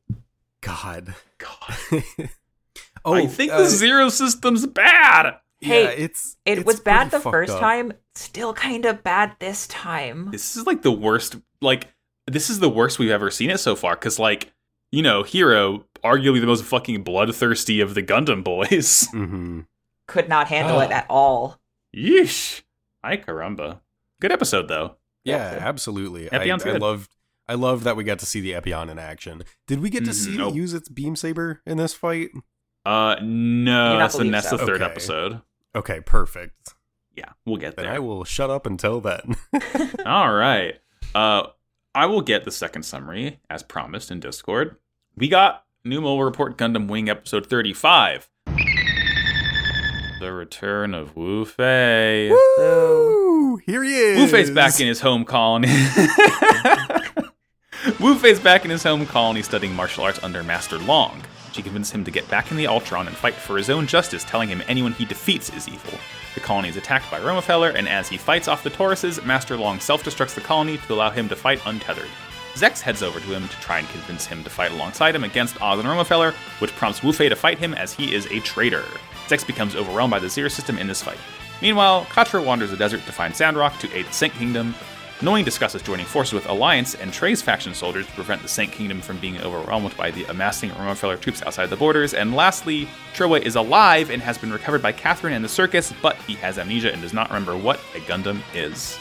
[0.62, 1.14] God.
[1.40, 2.02] God
[3.04, 7.10] oh, I think uh, the zero system's bad Hey, yeah, it's It it's was bad
[7.10, 7.60] the first up.
[7.60, 7.92] time.
[8.14, 10.30] Still kind of bad this time.
[10.32, 11.36] This is like the worst.
[11.60, 11.88] Like
[12.26, 13.94] this is the worst we've ever seen it so far.
[13.94, 14.54] Because like
[14.90, 19.06] you know, Heero, arguably the most fucking bloodthirsty of the Gundam boys.
[19.12, 19.60] hmm
[20.08, 20.94] Could not handle it Ah.
[20.96, 21.60] at all.
[21.94, 22.62] Yeesh.
[23.04, 23.80] Ay caramba.
[24.18, 24.96] Good episode though.
[25.24, 25.58] Yeah, Yeah.
[25.68, 26.32] absolutely.
[26.32, 27.10] I, Epyon's I loved.
[27.50, 29.42] I love that we got to see the Epyon in action.
[29.66, 30.14] Did we get to Mhm.
[30.14, 30.52] see Nope.
[30.54, 32.30] it use its beam saber in this fight?
[32.86, 34.56] Uh, no, that's the believe that's so.
[34.56, 34.90] the third Okay.
[34.90, 35.40] episode.
[35.74, 36.74] Okay, perfect.
[37.16, 37.94] Yeah, we'll get Then there.
[37.94, 39.34] I will shut up until then.
[40.06, 40.76] All right.
[41.12, 41.48] Uh,
[41.92, 44.76] I will get the second summary as promised in Discord.
[45.16, 48.28] We got New Mobile Report Gundam Wing episode 35.
[50.20, 52.30] The return of Wu Fei.
[52.30, 53.56] Woo!
[53.66, 54.18] Here he is.
[54.20, 55.68] Wu Fei's back in his home colony.
[57.98, 61.22] Wu Fei's back in his home colony studying martial arts under Master Long.
[61.52, 64.22] She convinces him to get back in the Altron and fight for his own justice,
[64.22, 65.98] telling him anyone he defeats is evil.
[66.34, 69.80] The colony is attacked by Romefeller, and as he fights off the Tauruses, Master Long
[69.80, 72.10] self destructs the colony to allow him to fight untethered.
[72.52, 75.60] Zechs heads over to him to try and convince him to fight alongside him against
[75.62, 78.84] Oz and Romefeller, which prompts Wu Fei to fight him as he is a traitor.
[79.26, 81.18] Zex becomes overwhelmed by the Zero system in this fight.
[81.62, 84.74] Meanwhile, Quatre wanders the desert to find Sandrock to aid the Sanc Kingdom.
[85.22, 89.02] Noin discusses joining forces with Alliance and Treize faction soldiers to prevent the Sanc Kingdom
[89.02, 92.14] from being overwhelmed by the amassing Romefeller troops outside the borders.
[92.14, 96.16] And lastly, Trowa is alive and has been recovered by Catherine and the circus, but
[96.22, 98.98] he has amnesia and does not remember what a Gundam is.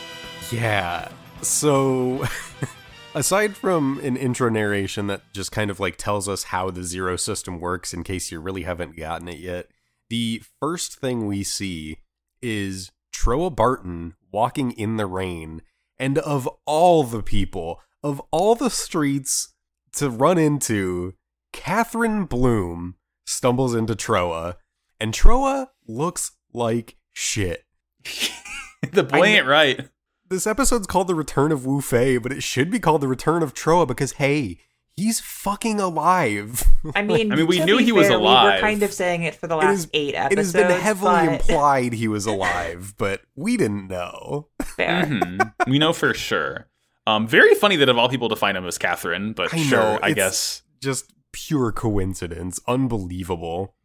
[0.51, 1.07] Yeah.
[1.41, 2.25] So,
[3.15, 7.15] aside from an intro narration that just kind of like tells us how the zero
[7.15, 9.67] system works in case you really haven't gotten it yet,
[10.09, 11.99] the first thing we see
[12.41, 15.61] is Trowa Barton walking in the rain.
[15.99, 19.53] And of all the people, of all the streets
[19.93, 21.13] to run into,
[21.51, 24.55] Catherine Bloom stumbles into Trowa,
[24.99, 27.65] and Trowa looks like shit.
[28.91, 29.89] the boy ain't right.
[30.29, 33.41] This episode's called The Return of Wu Fei, but it should be called The Return
[33.41, 34.59] of Trowa because, hey,
[34.99, 36.63] he's fucking alive.
[36.95, 38.19] I mean, I mean, we knew be he was alive.
[38.21, 38.53] We alive.
[38.55, 41.33] were kind of saying it for the last is- eight it has been heavily but
[41.33, 44.47] implied he was alive, but we didn't know.
[44.63, 45.03] Fair.
[45.05, 45.53] Mhm.
[45.67, 46.67] we know for sure.
[47.07, 49.79] Um, very funny that of all people to find him as Catherine, but I sure,
[49.79, 50.61] know, I guess.
[50.81, 52.59] Just pure coincidence.
[52.67, 53.75] Unbelievable.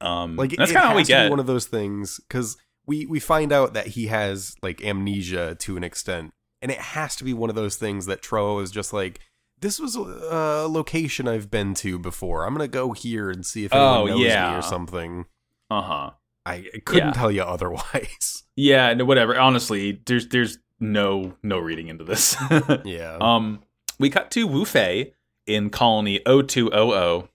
[0.00, 1.30] Um, Like, that's kind of how we has to be get.
[1.30, 2.56] one of those things because
[2.86, 6.32] we, we find out that he has, like, amnesia to an extent.
[6.62, 9.20] And it has to be one of those things that Trowa is just like,
[9.60, 12.44] this was a a location I've been to before.
[12.46, 14.58] I'm going to go here and see if anyone Oh, knows me yeah.
[14.58, 15.26] or something.
[15.70, 16.10] Uh huh.
[16.46, 17.12] I I couldn't Yeah.
[17.12, 18.44] tell you otherwise.
[18.56, 19.38] Yeah, no, whatever.
[19.38, 22.36] Honestly, there's there's no no reading into this.
[22.84, 23.16] yeah.
[23.18, 23.62] um,
[23.98, 25.14] we cut to Wu Fei
[25.46, 27.28] in Colony 0200,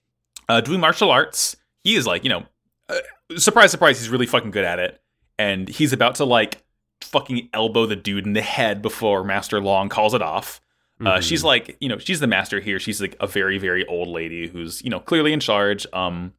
[0.48, 1.56] uh, doing martial arts.
[1.82, 2.44] He is like, you know,
[2.88, 2.98] uh,
[3.38, 5.00] surprise, surprise, he's really fucking good at it,
[5.36, 6.62] and he's about to like
[7.00, 10.60] fucking elbow the dude in the head before Master Long calls it off.
[11.00, 11.22] Uh, Mhm.
[11.22, 12.78] she's like, you know, she's the master here.
[12.78, 15.86] She's like a very, very old lady who's, you know, clearly in charge.
[15.92, 16.32] Um,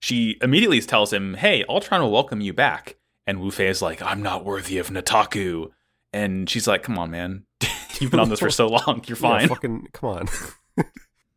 [0.00, 4.02] she immediately tells him, "Hey, Altron will welcome you back." And Wu Fei is like,
[4.02, 5.70] "I'm not worthy of Nataku,"
[6.12, 7.44] and she's like, "Come on, man,
[8.00, 9.02] you've been on this for so long.
[9.06, 10.28] You're Yeah, fine." fucking come on.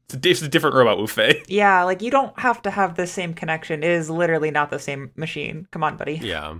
[0.08, 1.42] It's, a, it's a different robot, Wu Fei.
[1.48, 3.82] Yeah, like you don't have to have the same connection.
[3.84, 5.68] It is literally not the same machine.
[5.72, 6.20] Come on, buddy.
[6.22, 6.56] yeah.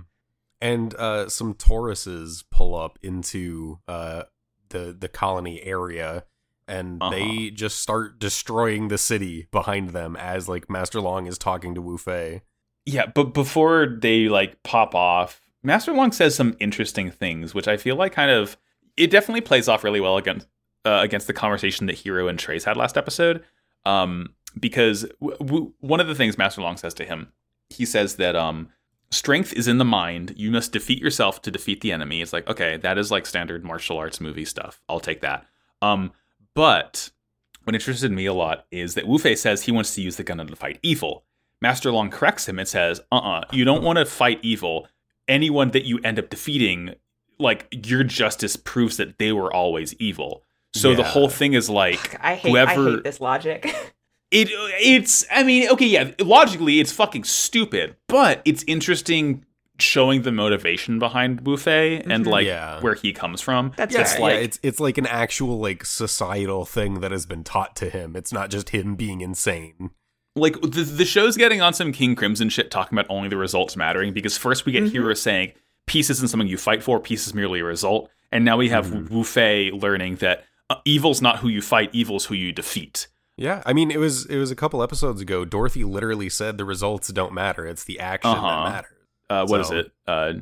[0.60, 4.24] And uh some Tauruses pull up into uh
[4.70, 6.24] the the colony area
[6.68, 7.10] and Uh-huh.
[7.14, 11.80] they just start destroying the city behind them as like Master Long is talking to
[11.82, 12.42] Wu Fei.
[12.84, 17.76] Yeah, but before they like pop off, Master Long says some interesting things, which I
[17.76, 18.56] feel like kind of
[18.96, 20.46] it definitely plays off really well against
[20.84, 23.44] uh, against the conversation that Heero and Treize had last episode.
[23.84, 27.32] Um, because w- w- one of the things Master Long says to him,
[27.70, 28.68] he says that um,
[29.10, 30.34] strength is in the mind.
[30.36, 32.22] You must defeat yourself to defeat the enemy.
[32.22, 34.80] It's like okay, that is like standard martial arts movie stuff.
[34.88, 35.46] I'll take that.
[35.82, 36.12] Um,
[36.54, 37.10] but
[37.64, 40.24] what interested me a lot is that Wu Fei says he wants to use the
[40.24, 41.24] gun to fight evil.
[41.60, 44.88] Master Long corrects him and says, "Uh, uh you don't want to fight evil.
[45.28, 46.94] Anyone that you end up defeating,
[47.38, 50.42] like your justice proves that they were always evil.
[50.74, 52.50] So the whole thing is like I hate.
[52.50, 53.94] whoever I hate this logic.
[54.30, 54.48] it.
[54.50, 55.24] It's.
[55.30, 56.10] I mean, okay, yeah.
[56.20, 59.44] Logically, it's fucking stupid, but it's interesting
[59.78, 62.30] showing the motivation behind Wu Fei and Mhm.
[62.30, 62.80] like Yeah.
[62.80, 63.72] where he comes from.
[63.76, 67.26] That's Yeah, It's like- yeah, it's it's like an actual like societal thing that has
[67.26, 68.16] been taught to him.
[68.16, 69.90] It's not just him being insane.
[70.38, 73.74] like the, the show's getting on some King Crimson shit talking about only the results
[73.74, 74.92] mattering because first we get Mhm.
[74.92, 75.52] Heero saying
[75.86, 78.10] peace isn't something you fight for, peace is merely a result.
[78.30, 79.08] And now we have Mhm.
[79.10, 83.06] Wu Fei learning that uh, evil's not who you fight, evil's who you defeat.
[83.36, 85.44] Yeah, I mean, it was it was a couple episodes ago.
[85.44, 88.64] Dorothy literally said the results don't matter; it's the action Uh-huh.
[88.64, 88.92] that matters.
[89.28, 89.92] Uh, what is So- it?
[90.06, 90.32] Uh,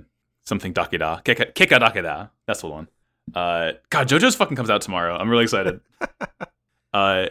[0.46, 1.24] something Dakida.
[1.24, 2.30] Kika, Kika Dakida.
[2.46, 2.88] That's the one.
[3.35, 5.16] Uh, God, JoJo's fucking comes out tomorrow.
[5.16, 5.80] I'm really excited.
[6.92, 7.26] uh,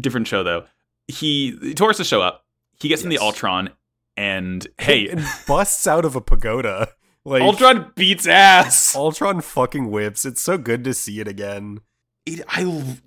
[0.00, 0.64] different show though.
[1.08, 2.44] He Taurus show up.
[2.80, 3.68] He gets in the Altron,
[4.16, 6.88] and hey, and busts out of a pagoda.
[7.26, 8.94] Like Altron beats ass.
[8.94, 10.26] Altron fucking whips.
[10.26, 11.80] It's so good to see it again.
[12.26, 12.64] It, I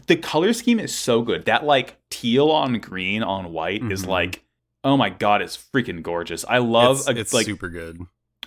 [0.08, 1.46] the color scheme is so good.
[1.46, 4.08] That like teal on green on white is Mhm.
[4.10, 4.44] like,
[4.84, 6.46] oh my god, it's freaking gorgeous.
[6.48, 8.00] I love it's, a, it's like super good.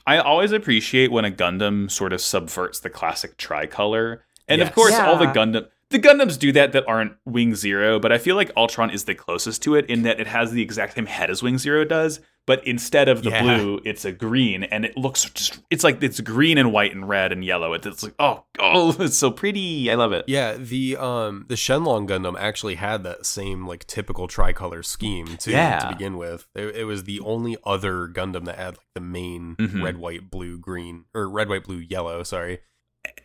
[0.06, 4.24] I always appreciate when a Gundam sort of subverts the classic tricolor.
[4.48, 4.74] And of Yes.
[4.74, 5.34] course, all the Yeah.
[5.34, 9.06] Gundam the Gundams do that that aren't Wing Zero, but I feel like Altron is
[9.06, 11.84] the closest to it in that it has the exact same head as Wing Zero
[11.84, 13.42] does, but instead of the Yeah.
[13.42, 17.08] blue, it's a green, and it looks just it's like it's green and white and
[17.08, 17.74] red and yellow.
[17.74, 19.88] It's, like oh oh, it's so pretty.
[19.88, 20.24] I love it.
[20.26, 25.52] Yeah, the um the Shenlong Gundam actually had that same like typical tricolor scheme too
[25.52, 25.78] Yeah.
[25.78, 26.48] to begin with.
[26.56, 29.84] It, it was the only other Gundam that had like the main Mhm.
[29.84, 32.24] red, white, blue, green or red, white, blue, yellow.
[32.24, 32.58] Sorry.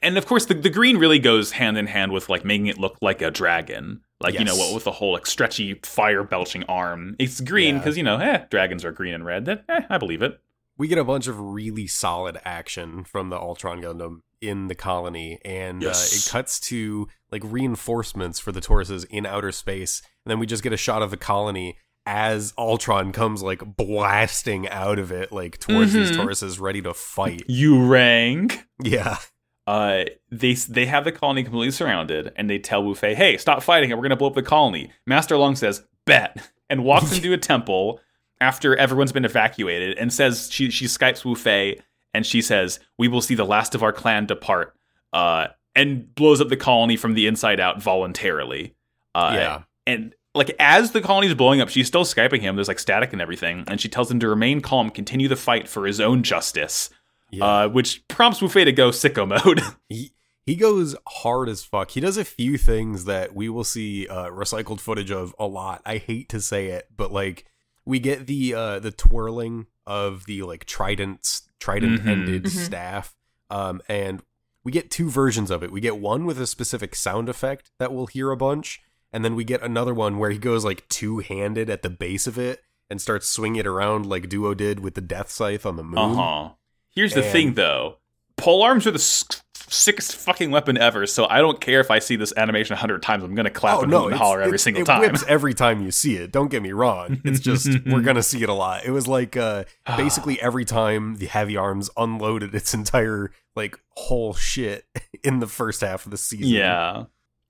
[0.01, 2.77] and of course the, the green really goes hand in hand with like making it
[2.77, 6.63] look like a dragon like you know what with the whole like stretchy fire belching
[6.65, 7.79] arm it's green Yeah.
[7.81, 10.39] because you know eh, dragons are green and red that eh, i believe it
[10.77, 15.39] We get a bunch of really solid action from the Altron Gundam in the colony,
[15.45, 20.37] and uh, it cuts to like reinforcements for the Tauruses in outer space, and then
[20.39, 25.11] we just get a shot of the colony as Altron comes like blasting out of
[25.13, 26.17] it, like towards these Mhm.
[26.25, 27.43] Tauruses ready to fight.
[27.47, 28.51] you rang
[28.83, 29.17] Yeah.
[29.67, 33.63] Uh they they have the colony completely surrounded and they tell Wu Fei, hey stop
[33.63, 34.91] fighting and we're gonna blow up the colony.
[35.05, 37.99] Master long says bet and walks into a temple
[38.41, 41.79] after everyone's been evacuated and says she she skypes Wu Fei
[42.13, 44.75] and she says we will see the last of our clan depart
[45.13, 48.75] uh and blows up the colony from the inside out voluntarily.
[49.13, 49.61] Uh yeah.
[49.87, 53.21] and like as the colony's blowing up she's still skyping him there's like static and
[53.21, 56.89] everything and she tells him to remain calm continue the fight for his own justice
[57.31, 57.45] Yeah.
[57.63, 59.61] uh, which prompts Wu Fei to go sicko mode.
[59.89, 60.11] he
[60.45, 61.91] he goes hard as fuck.
[61.91, 65.81] He does a few things that we will see uh, recycled footage of a lot.
[65.85, 67.45] I hate to say it, but like
[67.85, 72.49] we get the uh, the twirling of the like trident trident ended Mhm.
[72.49, 73.15] staff,
[73.49, 74.21] um, and
[74.63, 75.71] we get two versions of it.
[75.71, 79.35] We get one with a specific sound effect that we'll hear a bunch, and then
[79.35, 82.63] we get another one where he goes like two handed at the base of it
[82.89, 85.97] and starts swinging it around like Duo did with the Death Scythe on the moon.
[85.97, 86.49] Uh huh.
[86.95, 87.97] Here's the And- thing, though.
[88.37, 89.25] Pole arms are the s-
[89.67, 91.05] sickest fucking weapon ever.
[91.07, 93.23] So I don't care if I see this animation a hundred times.
[93.23, 94.99] I'm gonna clap and, hoot and Oh, it's- holler every single it time.
[95.01, 96.31] whips every time you see it.
[96.31, 97.21] Don't get me wrong.
[97.25, 98.85] It's just we're gonna see it a lot.
[98.85, 99.63] It was like uh,
[99.97, 104.85] basically every time the heavy arms unloaded its entire like whole shit
[105.23, 106.47] in the first half of the season.
[106.49, 107.05] yeah.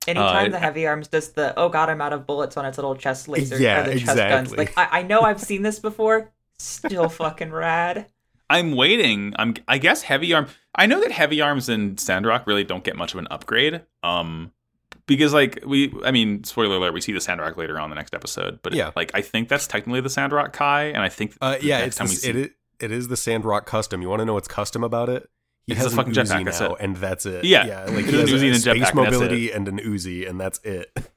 [0.08, 2.78] Anytime Uh, the heavy arms does the oh god I'm out of bullets on its
[2.78, 4.56] little chest laser Yeah, or the chest guns.
[4.56, 6.30] Like I, I know I've seen this before.
[6.58, 8.06] Still fucking rad.
[8.50, 9.34] I'm waiting.
[9.38, 9.54] I'm.
[9.66, 10.46] I guess heavy arm.
[10.74, 13.82] I know that heavy arms and Sandrock really don't get much of an upgrade.
[14.02, 14.52] Um,
[15.06, 17.96] because like we, I mean, spoiler alert, we see the Sandrock later on in the
[17.96, 18.60] next episode.
[18.62, 18.90] But Yeah.
[18.96, 21.96] like I think that's technically the Sandrock Kai, and I think Uh, yeah, next it's
[21.96, 22.48] time we this, see it, is,
[22.80, 24.02] it is the Sandrock custom.
[24.02, 25.28] You want to know what's custom about it?
[25.66, 26.72] He It's has a fucking an jetpack, that's it.
[26.80, 27.44] and that's it.
[27.44, 29.68] Yeah, yeah, like he an has Uzi a and a space jetpack, and mobility and
[29.68, 30.96] an Uzi, and that's it.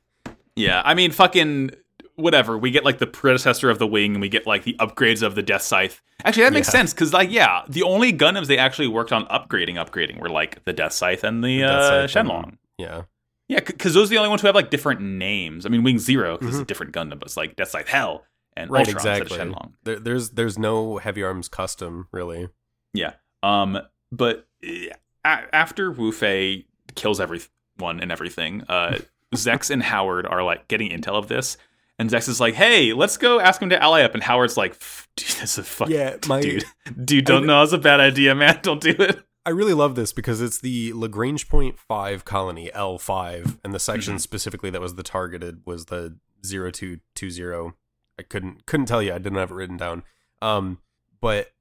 [0.55, 1.71] Yeah, I mean, fucking
[2.19, 2.57] whatever.
[2.57, 5.35] We get like the predecessor of the wing, and we get like the upgrades of
[5.35, 6.01] the Death Scythe.
[6.23, 6.71] Actually, that makes Yeah.
[6.71, 10.63] sense because, like, yeah, the only Gundams they actually worked on upgrading, upgrading were like
[10.65, 12.57] the Death Scythe and the, The uh, Scythe and- Shenlong.
[12.77, 13.01] Yeah,
[13.47, 15.65] Yeah, because those are the only ones who have like different names.
[15.65, 16.67] I mean, Wing Zero because it's a Mhm.
[16.67, 19.37] different Gundam, but it's like Death Scythe Hell and right, Altron exactly.
[19.37, 19.73] Shenlong.
[19.83, 22.49] There, there's there's no heavy arms custom really.
[22.93, 23.13] Yeah.
[23.43, 23.79] Um,
[24.11, 28.97] but uh, after Wu Fei kills everyone and everything, uh,
[29.35, 31.57] Zechs and Howard are like getting intel of this.
[31.99, 34.79] And Zechs is like, "Hey, let's go ask him to ally up." And Howard's like,
[35.17, 36.63] "Dude, this is a fucking Yeah, my- dude.
[37.05, 37.61] Dude, don't know.
[37.61, 38.59] It's a bad idea, man.
[38.63, 43.59] Don't do it." I really love this because it's the Lagrange Point 5 colony, L5,
[43.63, 44.21] and the section Mhm.
[44.21, 47.73] specifically that was the targeted was the 0220.
[48.17, 49.13] I couldn't couldn't tell you.
[49.13, 50.03] I didn't have it written down.
[50.41, 50.79] Um
[51.21, 51.51] but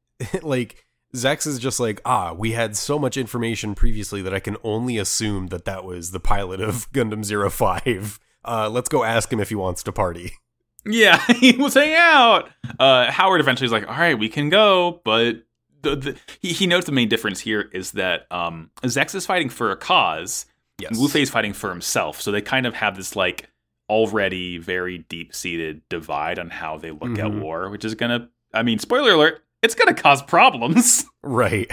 [0.43, 0.85] like
[1.17, 4.99] Zechs is just like, "Ah, we had so much information previously that I can only
[4.99, 8.19] assume that that was the pilot of Gundam 05.
[8.45, 10.33] Uh let's go ask him if he wants to party."
[10.87, 12.49] Yeah, he was hang out.
[12.79, 15.43] Uh, Howard eventually is like, "All right, we can go," but
[15.83, 19.51] the, the, he he notes the main difference here is that um, Zechs is fighting
[19.51, 20.47] for a cause,
[20.79, 20.93] Yes.
[20.93, 22.23] and Wu Fei's fighting for himself.
[22.23, 23.51] So they kind of have this like
[23.91, 27.41] already very deep seated divide on how they look at Mhm.
[27.41, 28.31] war, which is gonna.
[28.55, 31.05] I mean, spoiler alert, it's gonna cause problems.
[31.23, 31.71] Right.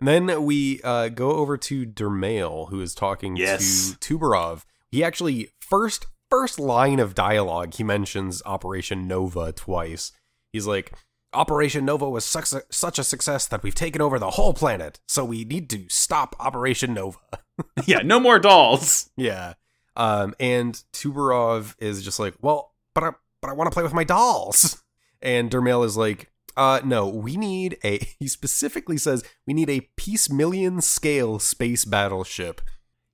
[0.00, 3.96] then we uh, go over to Dermail, who is talking Yes.
[4.00, 4.64] to Tuberov.
[4.90, 10.12] He actually first first line of dialogue he mentions Operation Nova twice.
[10.52, 10.92] He's like,
[11.32, 15.00] Operation Nova was such a, such a success that we've taken over the whole planet.
[15.06, 17.18] So we need to stop Operation Nova.
[17.86, 19.10] yeah, no more dolls.
[19.16, 19.54] yeah.
[19.96, 23.10] Um, and Tuberov is just like, well, but I,
[23.42, 24.82] but I want to play with my dolls.
[25.20, 27.98] And Dermail is like, uh, no, we need a.
[28.20, 32.60] He specifically says we need a Peacemillion scale space battleship.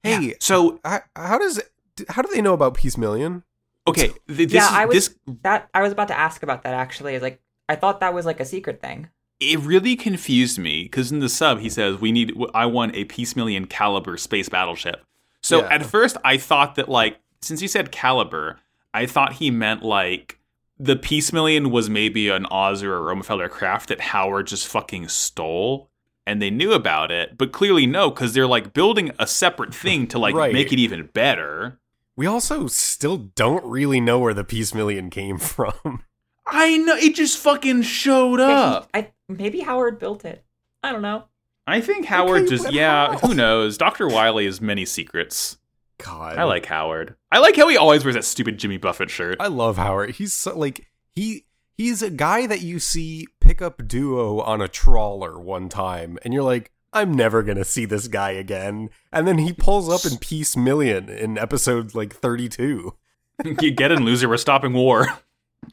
[0.03, 1.71] Hey, Yeah, so how, how does it,
[2.09, 3.43] how do they know about Peacemillion?
[3.87, 6.63] okay, th- this yeah, is- I was this that I was about to ask about
[6.63, 7.15] that actually.
[7.15, 9.09] Is like I thought that was like a secret thing.
[9.41, 13.05] it really confused me because in the sub he says we need I want a
[13.05, 15.05] Peacemillion caliber space battleship.
[15.43, 15.69] So Yeah.
[15.75, 18.59] at first I thought that like since he said caliber,
[18.95, 20.39] I thought he meant like
[20.79, 25.91] the Peacemillion was maybe an Oz or a Romefeller craft that Howard just fucking stole
[26.27, 30.07] and they knew about it, but clearly no because they're like building a separate thing
[30.07, 30.53] to like Right.
[30.55, 31.79] make it even better.
[32.17, 36.03] We also still don't really know where the Peacemillion came from.
[36.47, 38.89] I know it just fucking showed up.
[38.93, 40.45] I maybe Howard built it.
[40.83, 41.25] I don't know.
[41.67, 43.29] I think Howard Okay, just yeah, how?
[43.29, 43.79] who knows?
[43.79, 44.07] Dr.
[44.07, 45.57] Wiley has many secrets.
[45.99, 47.15] God, I like Howard.
[47.33, 49.39] I like how he always wears that stupid Jimmy Buffett shirt.
[49.41, 50.11] I love Howard.
[50.11, 51.47] He's so, like he
[51.79, 56.35] he's a guy that you see pick up duo on a trawler one time, and
[56.35, 58.89] you're like, I'm never gonna see this guy again.
[59.13, 62.95] And then he pulls up in Peacemillion in episode like 32.
[63.61, 64.29] you get it, loser.
[64.29, 65.07] We're stopping war.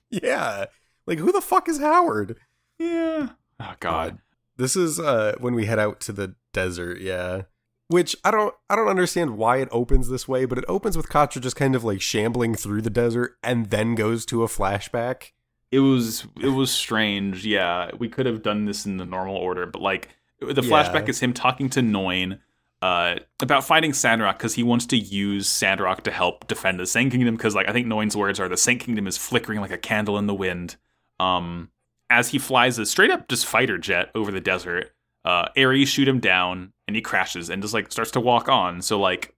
[0.10, 0.66] Yeah,
[1.06, 2.38] like who the fuck is Howard?
[2.80, 3.30] Yeah.
[3.60, 4.20] Oh God.
[4.58, 7.44] This is uh when we head out to the desert, yeah.
[7.88, 11.10] Which I don't I don't understand why it opens this way, but it opens with
[11.10, 15.32] Quatre just kind of like shambling through the desert and then goes to a flashback.
[15.72, 17.46] It was it was strange.
[17.46, 20.10] Yeah, we could have done this in the normal order, but like
[20.42, 20.70] the Yeah.
[20.70, 22.40] flashback is him talking to Noin
[22.82, 27.12] uh, about fighting Sandrock because he wants to use Sandrock to help defend the Sanc
[27.12, 27.36] Kingdom.
[27.36, 30.18] Because like I think Noin's words are the Sanc Kingdom is flickering like a candle
[30.18, 30.78] in the wind.
[31.20, 31.70] Um,
[32.10, 34.92] as he flies a straight up just fighter jet over the desert,
[35.24, 38.82] uh, Ares shoot him down and he crashes and just like starts to walk on.
[38.82, 39.36] So like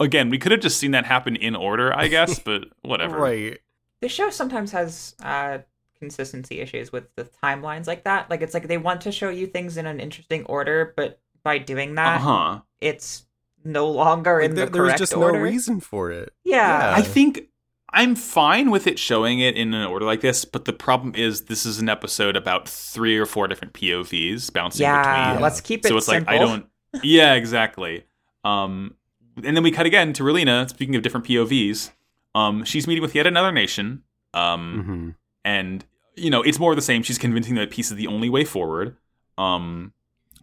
[0.00, 3.18] again, we could have just seen that happen in order, I guess, but whatever.
[3.18, 3.58] Right.
[4.00, 5.58] The show sometimes has uh,
[6.00, 8.28] consistency issues with the timelines like that.
[8.30, 11.58] Like it's like they want to show you things in an interesting order, but by
[11.58, 12.60] doing that, huh.
[12.80, 13.26] it's
[13.64, 15.38] no longer Like, in there, the there was just order.
[15.38, 16.32] no reason for it.
[16.44, 16.94] Yeah.
[16.96, 17.48] I think
[17.92, 21.42] I'm fine with it showing it in an order like this, but the problem is
[21.46, 25.42] this is an episode about three or four different POVs bouncing yeah, between.
[25.42, 26.32] let's keep it so it's simple.
[26.32, 26.66] like I don't.
[27.04, 28.04] Yeah, exactly.
[28.42, 28.96] Um,
[29.44, 30.68] and then we cut again to Relena.
[30.68, 31.92] Speaking of different POVs,
[32.34, 34.02] um, she's meeting with yet another nation.
[34.34, 35.10] Um, hmm
[35.44, 35.84] and
[36.16, 37.02] you know it's more of the same.
[37.02, 38.96] She's convincing that peace is the only way forward.
[39.38, 39.92] Um,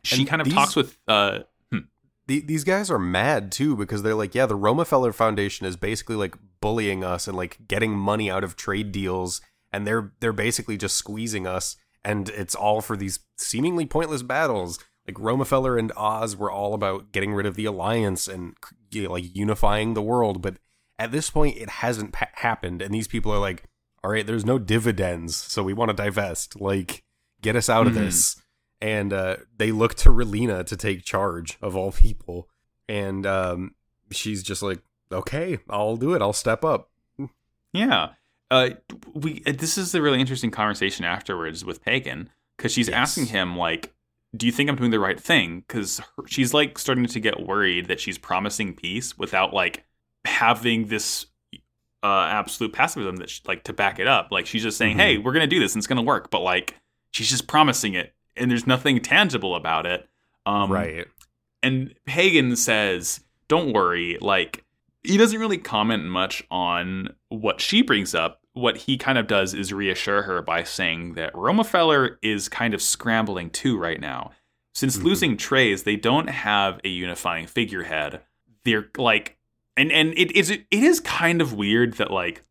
[0.04, 1.40] she And kind of these- talks with uh,
[2.28, 6.16] The, these guys are mad too because they're like, yeah, the Romefeller Foundation is basically
[6.18, 9.40] like bullying us and like getting money out of trade deals,
[9.72, 14.78] and they're they're basically just squeezing us, and it's all for these seemingly pointless battles.
[15.08, 18.58] Like Romefeller and Oz were all about getting rid of the alliance and
[18.92, 20.56] you know, like unifying the world, but
[21.00, 23.64] at this point, it hasn't pa- happened, and these people are like,
[24.04, 26.60] all right, there's no dividends, so we want to divest.
[26.62, 27.04] Like,
[27.42, 27.98] get us out of Mhm.
[27.98, 28.42] this
[28.80, 32.48] and uh, they look to Relena to take charge of all people.
[32.88, 33.74] And um,
[34.12, 34.80] she's just like,
[35.12, 36.22] "Okay, I'll do it.
[36.22, 36.92] I'll step up."
[37.74, 38.10] Yeah.
[38.50, 38.70] Uh,
[39.14, 42.96] we uh, this is a really interesting conversation afterwards with Pagan because she's Yes.
[42.96, 43.94] asking him like,
[44.36, 47.88] "Do you think I'm doing the right thing?" Because she's like starting to get worried
[47.88, 49.86] that she's promising peace without like
[50.26, 51.26] having this
[52.04, 54.30] uh, absolute pacifism that she, like to back it up.
[54.32, 55.02] Like she's just saying, Mhm.
[55.02, 56.76] "Hey, we're gonna do this and it's gonna work," but like
[57.12, 60.08] she's just promising it and there's nothing tangible about it.
[60.46, 61.08] Um, right.
[61.64, 64.64] and Hagen says, "Don't worry." Like
[65.04, 68.42] he doesn't really comment much on what she brings up.
[68.54, 72.82] What he kind of does is reassure her by saying that Romefeller is kind of
[72.82, 74.32] scrambling too right now.
[74.74, 75.04] Since Mhm.
[75.04, 78.22] losing Treize, they don't have a unifying figurehead.
[78.64, 79.37] They're like,
[79.78, 82.44] and and it is it is kind of weird that like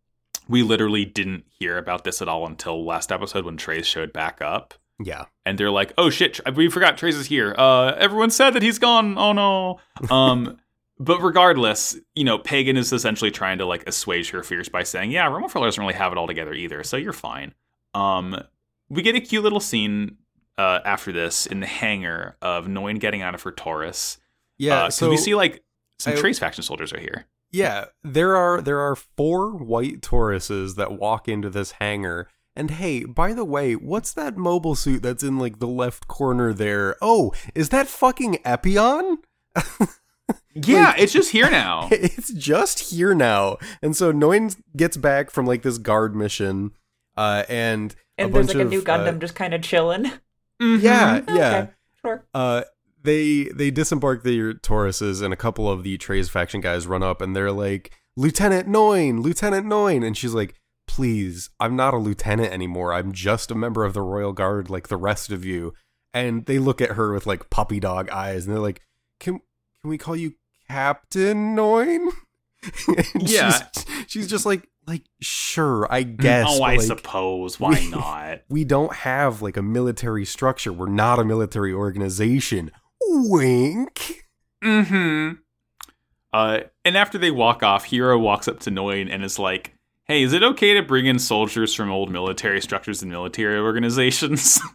[0.49, 4.41] we literally didn't hear about this at all until last episode when Treize showed back
[4.41, 5.25] up Yeah.
[5.45, 7.55] and they're like, "Oh shit, we forgot Treize is here.
[7.59, 9.19] Uh, everyone said that he's gone.
[9.19, 10.59] Oh no." Um,
[10.99, 15.11] but regardless, you know, Pagan is essentially trying to like assuage her fears by saying,
[15.11, 17.53] "Yeah, Romefeller doesn't really have it all together either, so you're fine."
[17.93, 18.41] Um,
[18.89, 20.17] we get a cute little scene
[20.57, 24.17] uh, after this in the hangar of Noin getting out of her Taurus.
[24.59, 24.85] Yeah.
[24.85, 25.63] Uh, so we see like
[25.99, 27.27] some I- Treize faction soldiers are here.
[27.51, 32.29] yeah, there are there are four white Tauruses that walk into this hangar.
[32.59, 36.55] And hey, by the way, what's that mobile suit that's in like the left corner
[36.55, 36.97] there?
[37.03, 39.17] Oh, is that fucking Epyon?
[40.55, 41.89] Yeah, it's just here now.
[41.93, 43.59] it's just here now.
[43.83, 46.73] And so Noin gets back from like this guard mission.
[47.17, 49.61] Uh, and And a there's bunch like a of, new uh, Gundam just kind of
[49.63, 50.05] chilling.
[50.61, 50.81] Mhm.
[50.83, 51.57] yeah, yeah.
[51.59, 51.71] Okay,
[52.01, 52.25] sure.
[52.33, 52.63] Uh,
[53.07, 57.23] they they disembark their Tauruses, and a couple of the Treize faction guys run up,
[57.23, 60.55] and they're like, "Lieutenant Noin, Lieutenant Noin," and she's like,
[60.87, 62.93] "Please, I'm not a lieutenant anymore.
[62.93, 65.73] I'm just a member of the Royal Guard, like the rest of you."
[66.13, 68.83] And they look at her with like puppy dog eyes, and they're like,
[69.21, 69.41] "Can
[69.81, 70.35] can we call you
[70.69, 72.11] Captain Noin?"
[73.15, 73.53] Yeah.
[73.53, 76.47] she's, she's just like, like sure, I mm, guess.
[76.49, 77.61] oh, I like, suppose.
[77.61, 78.43] Why not?
[78.49, 80.73] we don't have like a military structure.
[80.73, 82.71] We're not a military organization.
[83.01, 84.25] Wink.
[84.65, 85.33] Mm-hmm.
[86.33, 89.75] Uh, and after they walk off, Heero walks up to Noin and is like,
[90.05, 94.61] "Hey, is it okay to bring in soldiers from old military structures and military organizations?"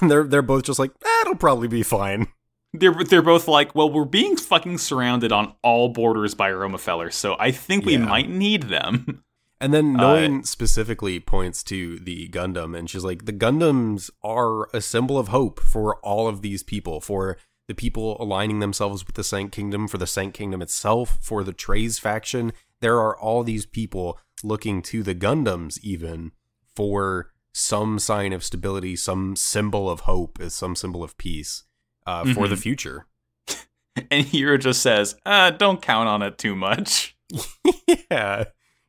[0.00, 2.28] And they're they're both just like, "Ah, it'll probably be fine.
[2.74, 7.34] they're they're both like, "Well, we're being fucking surrounded on all borders by Romefeller, so
[7.38, 8.04] I think we Yeah.
[8.06, 9.24] might need them."
[9.64, 14.80] And then Uh, specifically points to the Gundam, and she's like, the Gundams are a
[14.82, 19.24] symbol of hope for all of these people, for the people aligning themselves with the
[19.24, 22.52] Sanc Kingdom, for the Sanc Kingdom itself, for the Treize faction.
[22.82, 26.32] There are all these people looking to the Gundams, even
[26.76, 31.62] for some sign of stability, some symbol of hope, as some symbol of peace
[32.06, 32.62] uh, for the Mhm.
[32.62, 33.06] future.
[34.10, 37.16] And Heero just says, uh, "Don't count on it too much."
[38.10, 38.44] yeah,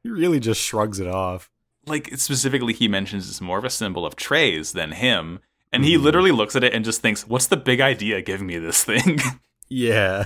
[0.06, 1.50] he really just shrugs it off.
[1.88, 5.40] like specifically he mentions it's more of a symbol of Treize than him.
[5.72, 6.02] And he Mhm.
[6.04, 9.20] literally looks at it and just thinks, What's the big idea giving me this thing?
[9.70, 10.26] Yeah.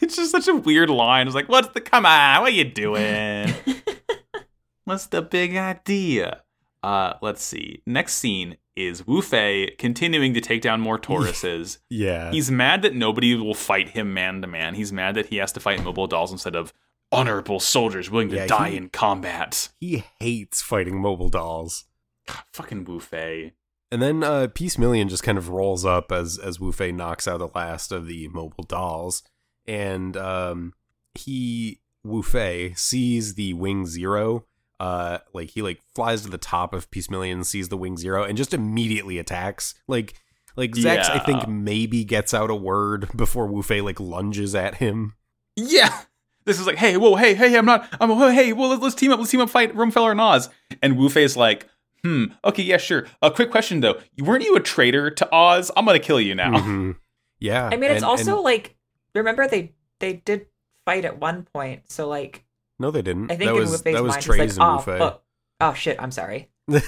[0.00, 1.26] it's just such a weird line.
[1.26, 3.52] It's like, What's the come on, what are you doing?
[4.84, 6.42] What's the big idea?
[6.82, 7.82] Uh let's see.
[7.86, 11.78] Next scene is Wu Fei continuing to take down more Tauruses.
[11.90, 12.30] Yeah.
[12.30, 14.74] He's mad that nobody will fight him man to man.
[14.74, 16.72] He's mad that he has to fight mobile dolls instead of
[17.12, 19.68] honorable soldiers willing to Yeah, die he- in combat.
[19.80, 21.84] he hates fighting mobile dolls.
[22.26, 23.52] God, fucking Wu Fei.
[23.92, 27.38] And then uh, Peacemillion just kind of rolls up as as Wu Fei knocks out
[27.38, 29.22] the last of the mobile dolls,
[29.66, 30.72] and um,
[31.14, 34.44] he Wu Fei sees the Wing Zero.
[34.80, 38.36] Uh, like he like flies to the top of Peacemillion, sees the Wing Zero, and
[38.36, 39.74] just immediately attacks.
[39.86, 40.14] Like
[40.56, 44.74] like Zechs, I think maybe gets out a word before Wu Fei like lunges at
[44.76, 45.14] him.
[45.54, 46.00] Yeah.
[46.46, 48.94] This is like, hey, whoa, hey, hey, I'm not, I'm, oh, hey, well, let's, let's
[48.94, 50.48] team up, let's team up, fight Romefeller and Oz.
[50.80, 51.68] And Wu Fei's like,
[52.02, 53.06] hmm, okay, yeah, sure.
[53.20, 55.70] A quick question though, weren't you a traitor to Oz?
[55.76, 56.52] I'm gonna kill you now.
[56.52, 56.96] Mhm.
[57.40, 58.76] Yeah, I mean, it's and- also and- like
[59.14, 60.46] remember they they did
[60.84, 62.44] fight at one point, so like
[62.78, 63.30] no, they didn't.
[63.32, 64.82] I think that in was Wu Fei's that was mind, Treize like, and oh, Wu
[64.98, 65.04] Fei.
[65.04, 65.20] oh,
[65.60, 66.48] oh shit, I'm sorry.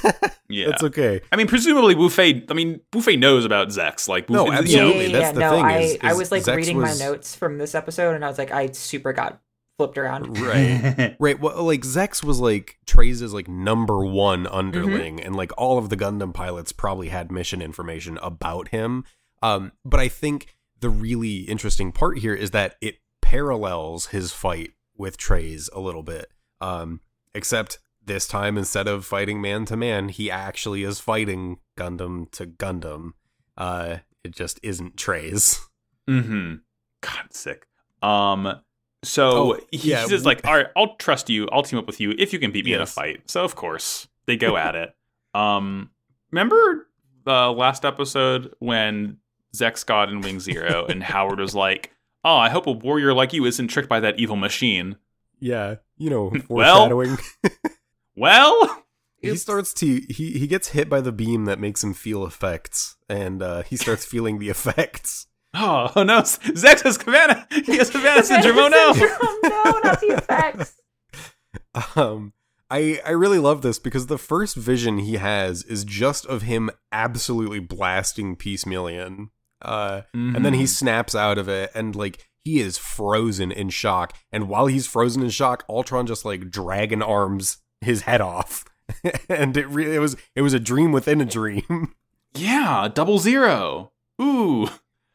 [0.50, 0.68] Yeah.
[0.68, 1.20] That's okay.
[1.30, 4.09] I mean, presumably Wu Fei, I mean, Wu Fei knows about Zechs.
[4.09, 4.78] Like, Wu No, Fei, absolutely.
[4.80, 6.76] know, yeah, yeah, that's yeah, the no, thing I is- I was like Zechs reading
[6.78, 9.42] was- my notes from this episode, and I was like, I super got
[9.79, 10.39] flipped around.
[10.39, 11.16] Right.
[11.20, 11.41] Right.
[11.41, 15.97] Well, like Zechs was like Treize like number one underling, and like all of the
[15.97, 19.05] Gundam pilots probably had mission information about him.
[19.43, 24.72] Um, but I think the really interesting part here is that it parallels his fight
[24.97, 26.31] with Treize a little bit.
[26.61, 27.01] Um,
[27.35, 32.47] except this time instead of fighting man to man, he actually is fighting Gundam to
[32.47, 33.12] Gundam.
[33.57, 35.61] Uh, it just isn't Treize.
[36.09, 36.55] Mm-hmm.
[37.01, 37.66] God, sick.
[38.03, 38.61] Um,
[39.05, 41.49] so Oh, he's yeah, just like, all right, I'll trust you.
[41.53, 43.22] I'll team up with you if you can beat me in a fight.
[43.30, 44.94] So of course they go at it.
[45.34, 45.90] Um,
[46.30, 46.88] remember
[47.24, 49.18] the last episode when
[49.55, 51.92] Zechs got in Wing Zero and Howard was like,
[52.24, 54.96] "Oh, I hope a warrior like you isn't tricked by that evil machine."
[55.40, 57.18] Yeah, you know, Well- foreshadowing.
[58.16, 58.82] Well,
[59.20, 62.96] he starts to he he gets hit by the beam that makes him feel effects
[63.09, 67.46] and uh he starts feeling the effects oh, oh no, Zechs has Havana.
[67.51, 68.59] He has Havana syndrome.
[68.59, 69.49] Oh no.
[69.49, 70.74] No, not the effects.
[71.96, 72.32] um
[72.70, 76.68] i i really love this because the first vision he has is just of him
[76.92, 79.30] absolutely blasting Peacemillion
[79.62, 80.68] uh and then he Mhm.
[80.68, 85.22] snaps out of it and like he is frozen in shock and while he's frozen
[85.22, 88.64] in shock Altron just like dragon arms his head off
[89.28, 91.94] and it really it was it was a dream within a dream
[92.34, 93.92] yeah, double zero.
[94.20, 94.68] Ooh.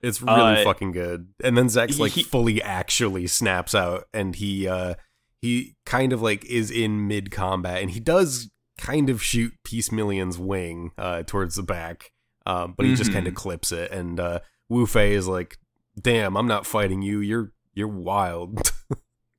[0.04, 1.30] It's really Uh, fucking good.
[1.44, 4.96] And then Zechs like he- fully actually snaps out and he uh
[5.42, 10.38] he kind of like is in mid combat and he does kind of shoot Peacemillion's
[10.38, 12.12] wing uh towards the back.
[12.46, 13.14] Um but he just Mhm.
[13.14, 14.40] kind of clips it and uh
[14.70, 15.58] Wu Fei is like,
[16.00, 17.20] "Damn, I'm not fighting you.
[17.20, 18.60] You're you're wild."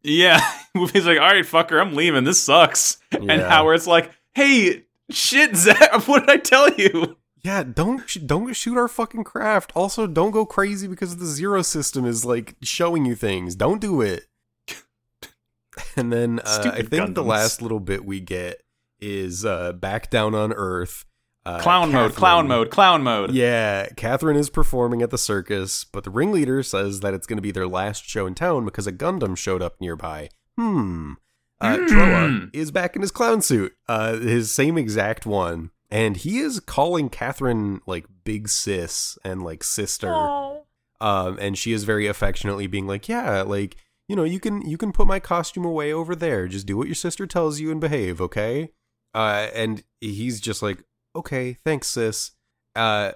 [0.07, 0.39] Yeah,
[0.93, 2.25] he's like, all right, fucker, I'm leaving.
[2.25, 2.99] This sucks.
[3.11, 7.17] And Howard's like, hey, shit, Zach, what did I tell you?
[7.45, 9.71] Yeah, don't sh- don't shoot our fucking craft.
[9.77, 13.55] Also, don't go crazy because the zero system is like showing you things.
[13.55, 14.25] Don't do it.
[15.97, 18.63] and then uh, I think the last little bit we get
[19.01, 21.05] is uh, back down on Earth.
[21.47, 23.31] Uh, clown mode, clown mode, clown mode.
[23.33, 27.43] Yeah, Catherine is performing at the circus, but the ringleader says that it's going to
[27.43, 30.31] be their last show in town because a Gundam showed up nearby.
[30.57, 31.13] Hmm.
[31.61, 31.87] Uh, Hmm.
[31.87, 36.59] Trowa is back in his clown suit, uh, his same exact one, and he is
[36.59, 40.13] calling Catherine like big sis and like sister.
[41.01, 43.77] Um, and she is very affectionately being like, "Yeah, like
[44.09, 46.49] you know, you can you can put my costume away over there.
[46.49, 48.73] Just do what your sister tells you and behave, okay?"
[49.15, 50.83] Uh, and he's just like,
[51.15, 52.33] "Okay, thanks, sis."
[52.75, 53.13] Uh,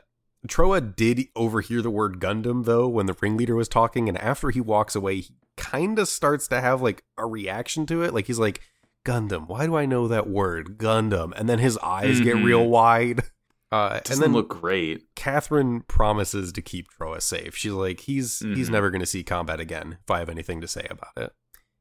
[0.46, 4.60] Trowa did overhear the word Gundam though when the ringleader was talking, and after he
[4.60, 8.14] walks away, he kind of starts to have like a reaction to it.
[8.14, 8.60] Like he's like,
[9.08, 12.44] "Gundam, why do I know that word, Gundam?" And then his eyes get Mhm.
[12.44, 13.20] real wide.
[13.72, 15.06] Uh, and Doesn't then look great.
[15.14, 17.54] Catherine promises to keep Trowa safe.
[17.56, 18.72] She's like, he's he's Mhm.
[18.72, 21.32] never going to see combat again if I have anything to say about it.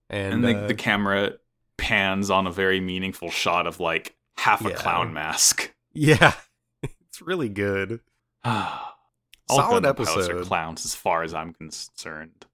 [0.10, 1.34] And, And, the, uh, the camera
[1.78, 4.76] pans on a very meaningful shot of like half a Yeah.
[4.76, 5.74] clown mask.
[5.94, 6.34] yeah,
[6.84, 8.00] it's really good.
[8.46, 8.96] All
[9.50, 10.42] Solid Gundam pilots episode.
[10.42, 12.46] are clowns, as far as I'm concerned.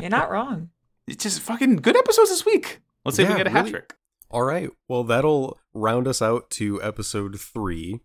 [0.00, 0.70] You're not wrong.
[1.06, 2.80] It's just fucking good episodes this week.
[3.04, 3.94] Let's see if Yeah, we get a hat trick.
[4.30, 8.00] All right, well that'll round us out to episode three.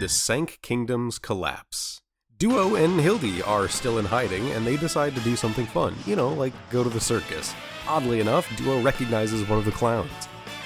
[0.00, 2.00] The Sank Kingdoms collapse.
[2.38, 5.94] Duo and Hildy are still in hiding, and they decide to do something fun.
[6.06, 7.52] You know, like go to the circus.
[7.86, 10.10] Oddly enough, Duo recognizes one of the clowns.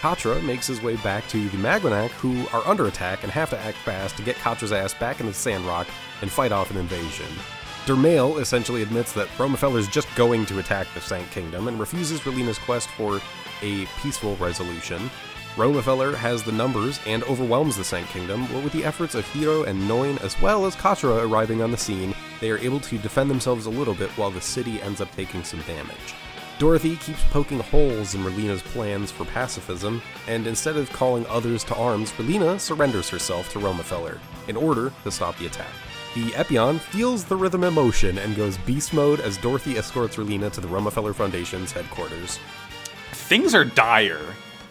[0.01, 3.59] Quatre makes his way back to the Maganac, who are under attack and have to
[3.59, 5.87] act fast to get Quatre's ass back into the Sandrock
[6.21, 7.27] and fight off an invasion.
[7.87, 12.21] Dermail essentially admits that Romefeller is just going to attack the Sanc Kingdom and refuses
[12.21, 13.21] Relena's quest for
[13.61, 15.11] a peaceful resolution.
[15.57, 19.67] Romefeller has the numbers and overwhelms the Sanc Kingdom, but with the efforts of Heero
[19.67, 23.29] and Noin as well as Quatre arriving on the scene, they are able to defend
[23.29, 26.15] themselves a little bit while the city ends up taking some damage.
[26.61, 31.75] Dorothy keeps poking holes in Relena's plans for pacifism, and instead of calling others to
[31.75, 35.73] arms, Relena surrenders herself to Romefeller in order to stop the attack.
[36.15, 40.53] The Epyon feels the rhythm and motion and goes beast mode as Dorothy escorts Relena
[40.53, 42.39] to the Romefeller Foundation's headquarters.
[43.13, 44.21] Things are dire.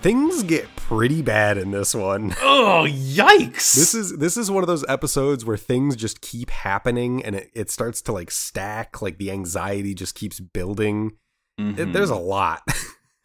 [0.01, 2.35] Things get pretty bad in this one.
[2.41, 3.75] Oh, yikes!
[3.75, 7.51] This is this is one of those episodes where things just keep happening and it,
[7.53, 11.11] it starts to like stack, like the anxiety just keeps building.
[11.57, 11.93] It- Mhm.
[11.93, 12.61] there's a lot.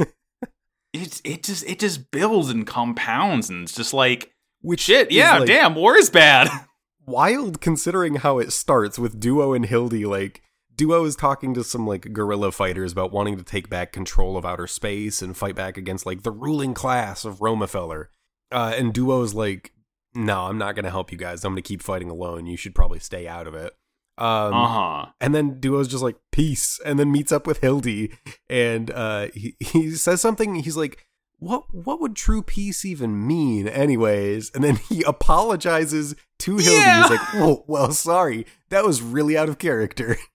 [0.93, 5.11] it it just it just builds and compounds and it's just like Which shit.
[5.12, 6.49] Yeah, like, damn, war is bad.
[7.07, 10.04] wild considering how it starts with Duo and Hildy.
[10.04, 10.42] Like,
[10.74, 14.44] Duo is talking to some like guerrilla fighters about wanting to take back control of
[14.44, 18.07] outer space and fight back against like the ruling class of Romefeller.
[18.52, 19.72] Uh, and Duo's like,
[20.14, 21.44] no, I'm not going to help you guys.
[21.44, 22.46] I'm going to keep fighting alone.
[22.46, 23.72] You should probably stay out of it.
[24.18, 25.07] Um, Uh huh.
[25.20, 26.80] and then Duo's just like, peace.
[26.84, 28.12] And then meets up with Hildy.
[28.48, 30.54] And uh, he, he says something.
[30.57, 31.04] He's like,
[31.39, 37.03] what what would true peace even mean anyways and then he apologizes to hildy Yeah.
[37.03, 40.16] he's like well, well sorry that was really out of character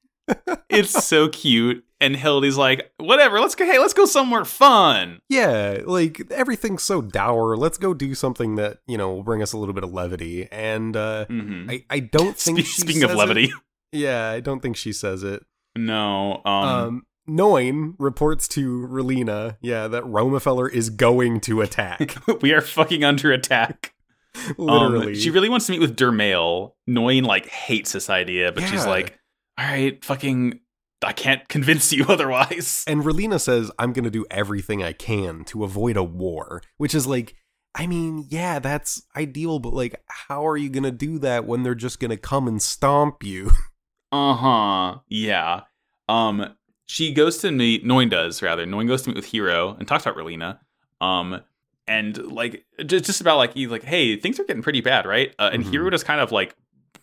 [0.69, 1.83] It's so cute.
[1.99, 3.41] And Hildy's like, whatever.
[3.41, 3.65] Let's go.
[3.65, 5.19] Hey, let's go somewhere fun.
[5.27, 9.51] yeah like everything's so dour let's go do something that you know will bring us
[9.51, 13.03] a little bit of levity and uh hmm i i don't think Spe- she speaking
[13.03, 13.51] of levity, it.
[13.91, 15.43] yeah i don't think she says it
[15.75, 16.41] no.
[16.45, 22.15] Um, um Noin reports to Relena, yeah, that Romefeller is going to attack.
[22.41, 23.93] we are fucking under attack.
[24.57, 25.15] Um, Literally.
[25.15, 26.71] she really wants to meet with Dermail.
[26.87, 29.19] Noin like hates this idea, but she's like,
[29.57, 30.61] all right, fucking,
[31.03, 32.85] I can't convince you otherwise.
[32.87, 36.95] And Relena says, I'm going to do everything I can to avoid a war, which
[36.95, 37.35] is like,
[37.75, 41.63] I mean, yeah, that's ideal, but like, how are you going to do that when
[41.63, 43.51] they're just going to come and stomp you?
[44.13, 44.99] Uh huh.
[45.09, 45.63] Yeah.
[46.07, 46.55] Um,
[46.91, 47.85] she goes to meet.
[47.85, 48.65] Noin does rather.
[48.65, 50.59] Noin goes to meet with Heero and talks about Relena.
[50.99, 51.41] Um,
[51.87, 55.33] and like just just about like he's like, hey, things are getting pretty bad, right?
[55.39, 55.71] Uh, and Mhm.
[55.71, 56.55] Heero just kind of like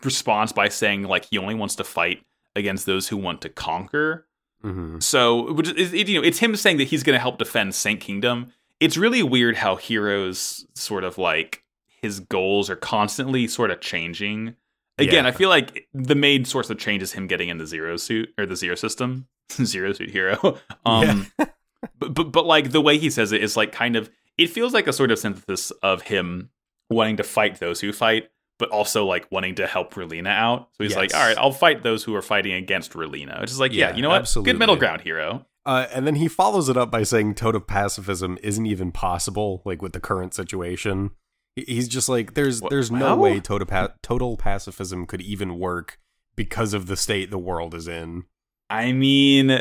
[0.04, 2.22] responds by saying like he only wants to fight
[2.54, 4.26] against those who want to conquer.
[4.64, 4.98] mm-hmm.
[5.00, 7.74] So, which is, it, you know, it's him saying that he's going to help defend
[7.74, 8.52] Sanc Kingdom.
[8.80, 11.62] It's really weird how Heero's sort of like
[12.02, 14.54] his goals are constantly sort of changing.
[14.98, 15.28] Again, Yeah.
[15.28, 18.30] I feel like the main source of change is him getting in the zero suit
[18.38, 19.26] or the zero system,
[19.64, 20.58] zero suit Heero.
[20.86, 24.48] Um, but, but but like the way he says it is like kind of it
[24.50, 26.50] feels like a sort of synthesis of him
[26.90, 30.68] wanting to fight those who fight, but also like wanting to help Relena out.
[30.76, 33.40] So he's like, all right, I'll fight those who are fighting against Relena.
[33.40, 34.20] Which is like, yeah, Yeah, you know what?
[34.20, 34.52] absolutely.
[34.52, 35.44] Good middle ground, Heero.
[35.66, 39.82] Uh, and then he follows it up by saying total pacifism isn't even possible, like
[39.82, 41.10] with the current situation.
[41.56, 45.98] He's just like, there's Wh- there's no way total pa- total pacifism could even work
[46.36, 48.24] because of the state the world is in.
[48.70, 49.60] I mean,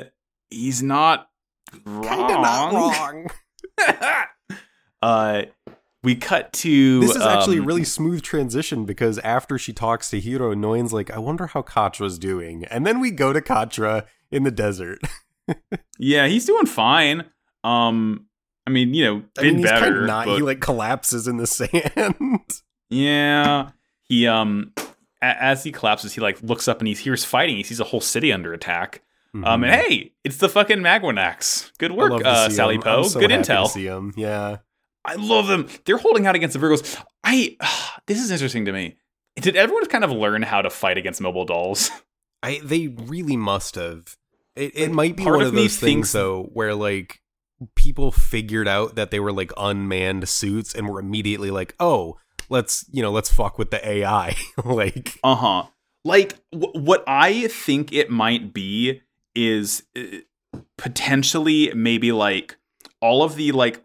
[0.50, 1.30] he's not
[1.86, 2.04] wrong.
[2.04, 3.28] Kinda not wrong.
[5.02, 5.44] Uh,
[6.04, 10.10] we cut to This is actually a um, really smooth transition because after she talks
[10.12, 12.66] to Heero, Noin's like, I wonder how Quatre's doing.
[12.66, 15.00] And then we go to Quatre in the desert.
[16.00, 17.26] yeah, he's doing fine.
[17.64, 18.28] Um,
[18.66, 19.86] I mean, you know, I been mean, he's better.
[19.86, 20.26] kind of not.
[20.26, 22.62] but- He like collapses in the sand.
[22.90, 23.70] Yeah.
[24.04, 24.87] He um a-
[25.22, 27.56] as he collapses, he like looks up and he hears fighting.
[27.58, 29.02] He sees a whole city under attack.
[29.34, 31.72] Um and hey, it's the fucking Maganacs.
[31.78, 32.00] Good Mm-hmm.
[32.14, 32.80] Work, uh, Sally.
[32.80, 33.04] Po.
[33.04, 33.68] So Good intel.
[33.68, 34.14] see him.
[34.18, 34.58] Yeah.
[35.06, 35.68] I love them.
[35.86, 37.02] They're holding out against the Virgos.
[37.24, 37.58] I
[38.08, 38.98] this is interesting to me.
[39.36, 41.92] Did everyone kind of learn how to fight against mobile dolls?
[42.44, 44.16] I they really must have.
[44.56, 47.22] It it might be part one of of those things though where like
[47.76, 52.18] people figured out that they were like unmanned suits and were immediately like, "Oh,
[52.50, 54.36] let's, you know, let's fuck with the AI."
[54.66, 55.64] like Uh huh.
[56.06, 59.02] Like w- what I think it might be
[59.36, 62.58] is uh, potentially maybe like
[63.02, 63.82] all of the like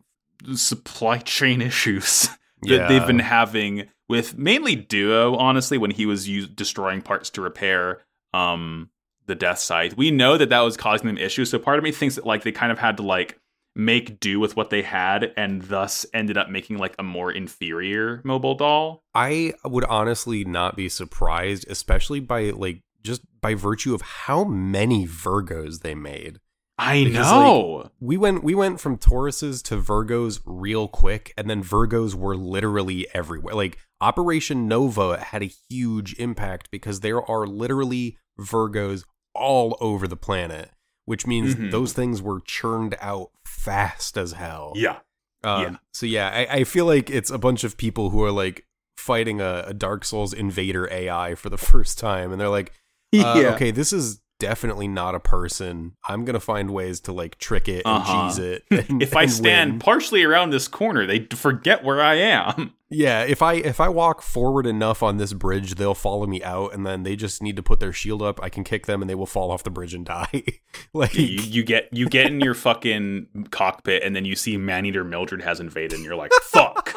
[0.55, 2.29] supply chain issues
[2.63, 5.35] that they've been having with mainly Duo.
[5.37, 8.03] Honestly, when he was us- destroying parts to repair
[8.35, 8.89] um
[9.27, 11.51] the Death Scythe, we know that that was causing them issues.
[11.51, 13.39] So part of me thinks that like they kind of had to like
[13.75, 18.21] make do with what they had and thus ended up making like a more inferior
[18.25, 19.03] mobile doll.
[19.15, 25.07] I would honestly not be surprised, especially by like just by virtue of how many
[25.07, 26.39] Virgos they made.
[26.79, 27.91] I Because, know.
[28.01, 33.07] We went we went from Tauruses to Virgos real quick, and then Virgos were literally
[33.15, 33.55] everywhere.
[33.55, 39.05] Like Operation Nova had a huge impact because there are literally Virgos
[39.35, 40.71] all over the planet,
[41.05, 41.71] which means Mhm.
[41.71, 44.73] those things were churned out fast as hell.
[44.77, 44.99] yeah.
[45.45, 45.77] Um, Yeah.
[45.93, 48.65] So yeah, I, I feel like it's a bunch of people who are like
[48.97, 52.73] fighting a, a Dark Souls invader AI for the first time, and they're like,
[53.17, 55.93] uh, okay, this is definitely not a person.
[56.09, 58.29] I'm gonna find ways to like trick it and Uh-huh.
[58.29, 58.65] cheese it.
[58.89, 59.79] and- if I and stand win.
[59.79, 62.75] partially around this corner, they forget where I am.
[62.91, 66.75] yeah, if I if I walk forward enough on this bridge, they'll follow me out,
[66.75, 68.43] and then they just need to put their shield up.
[68.43, 70.43] I can kick them, and they will fall off the bridge and die.
[70.93, 75.05] like you, you get you get in your fucking cockpit, and then you see Maneater
[75.05, 76.95] Mildred has invaded, and you're like, "Fuck."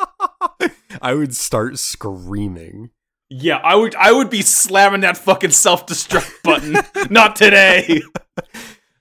[1.02, 2.90] I would start screaming.
[3.30, 6.78] Yeah, I would I would be slamming that fucking self destruct button.
[7.12, 8.02] Not today.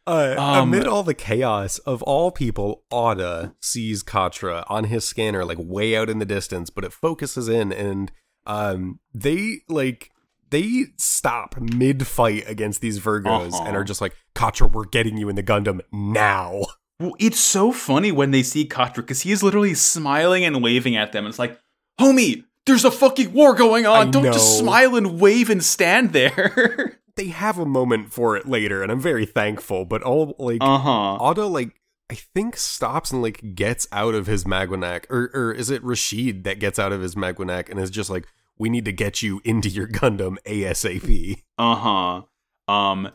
[0.07, 5.47] Uh, Um, amid all the chaos, of all people, Auda sees Quatre on his scanner,
[5.47, 8.13] like way out in the distance, but it focuses in, and
[8.45, 10.11] um, they like
[10.51, 13.65] they stop mid fight against these Virgos Uh-huh.
[13.67, 16.61] and are just like, Quatre, we're getting you in the Gundam now.
[17.01, 20.97] Well, it's so funny when they see Quatre because he is literally smiling and waving
[20.97, 21.25] at them.
[21.27, 21.59] It's like,
[21.99, 24.09] homie, there's a fucking war going on.
[24.09, 26.99] I Don't just smile and wave and stand there.
[27.17, 29.85] They have a moment for it later, and I'm very thankful.
[29.85, 31.15] But all like uh huh.
[31.15, 35.71] Auda, like I think stops and like gets out of his Maganac, or or is
[35.71, 38.27] it Rashid that gets out of his Maganac and is just like,
[38.59, 41.43] we need to get you into your Gundam ASAP.
[41.57, 42.73] Uh huh.
[42.73, 43.11] Um,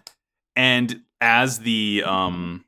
[0.56, 2.64] and as the um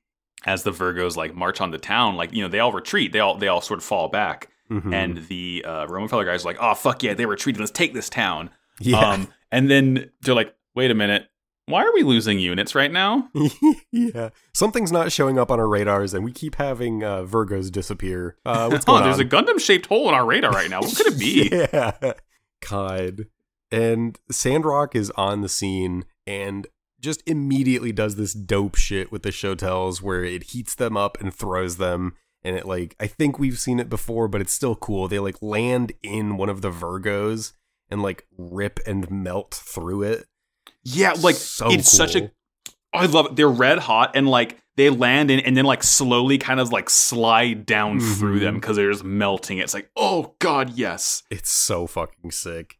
[0.45, 3.13] as the Virgos like march on the town, like you know they all retreat.
[3.13, 4.93] They all they all sort of fall back, Mhm.
[4.93, 7.59] and the uh, Romefeller guys are like, "Oh fuck yeah, they retreated.
[7.59, 8.49] Let's take this town."
[8.79, 11.27] yeah, Um, and then they're like, "Wait a minute,
[11.65, 13.29] why are we losing units right now?"
[13.91, 18.37] yeah, something's not showing up on our radars, and we keep having uh, Virgos disappear.
[18.45, 19.25] Uh, what's Oh, going there's on?
[19.25, 20.79] a Gundam shaped hole in our radar right now.
[20.81, 21.49] What could it be?
[21.51, 22.13] yeah,
[22.69, 23.25] God.
[23.71, 26.67] And Sandrock is on the scene and
[26.99, 31.33] just immediately does this dope shit with the Shotels where it heats them up and
[31.33, 32.13] throws them.
[32.43, 35.07] And it like I think we've seen it before, but it's still cool.
[35.07, 37.53] They like land in one of the Virgos
[37.89, 40.25] and like rip and melt through it.
[40.83, 42.31] Yeah, like So it's such a
[42.93, 43.35] I love it.
[43.35, 46.89] They're red hot and like they land in and then like slowly kind of like
[46.89, 48.41] slide down through Mhm.
[48.41, 49.59] them because they're just melting.
[49.59, 51.23] It's like, oh god, yes.
[51.29, 52.77] It's so fucking sick.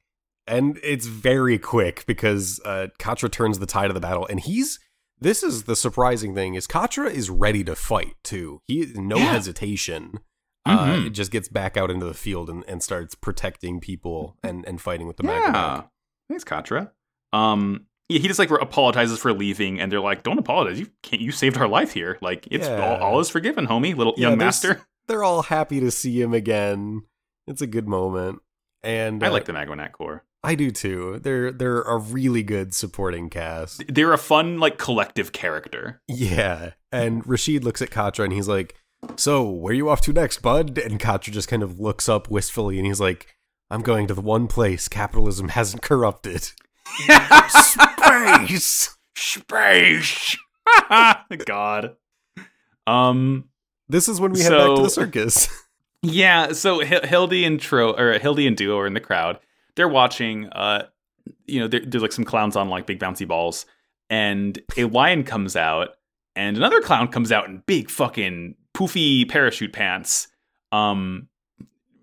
[0.47, 4.79] And it's very quick because uh, Quatre turns the tide of the battle, and he's.
[5.21, 8.61] This is the surprising thing: is Quatre is ready to fight too.
[8.67, 9.31] He no Yeah.
[9.33, 10.19] hesitation.
[10.65, 11.07] Uh, Mhm.
[11.07, 14.79] it just gets back out into the field and, and starts protecting people and, and
[14.79, 15.83] fighting with the yeah.
[16.29, 16.91] Thanks, Quatre.
[17.33, 20.79] Um yeah, he just like apologizes for leaving and they're like, Don't apologize.
[20.79, 22.17] You can't you saved our life here.
[22.21, 22.79] Like it's Yeah.
[22.81, 24.81] all, all is forgiven, homie, little Yeah, young master.
[25.07, 27.03] They're all happy to see him again.
[27.47, 28.39] It's a good moment,
[28.83, 30.23] and I uh, like the Maganac Corps.
[30.43, 31.19] I do too.
[31.21, 33.83] They're they're a really good supporting cast.
[33.87, 36.01] They're a fun, like collective character.
[36.07, 36.71] Yeah.
[36.91, 38.75] And Rashid looks at Quatre and he's like,
[39.17, 40.77] So, where are you off to next, bud?
[40.77, 43.27] And Quatre just kind of looks up wistfully and he's like,
[43.69, 46.49] I'm going to the one place capitalism hasn't corrupted.
[47.49, 48.97] Space!
[49.15, 50.37] Space.
[51.45, 51.95] God.
[52.87, 53.45] Um
[53.87, 55.47] This is when we head back to the circus.
[56.03, 59.37] Yeah, so Hildy and Tro or Hildy and Duo are in the crowd.
[59.75, 60.47] They're watching.
[60.49, 60.87] Uh,
[61.45, 63.65] you know, there- there's like some clowns on like big bouncy balls,
[64.09, 65.89] and a lion comes out,
[66.35, 70.27] and another clown comes out in big fucking poofy parachute pants.
[70.71, 71.27] Um,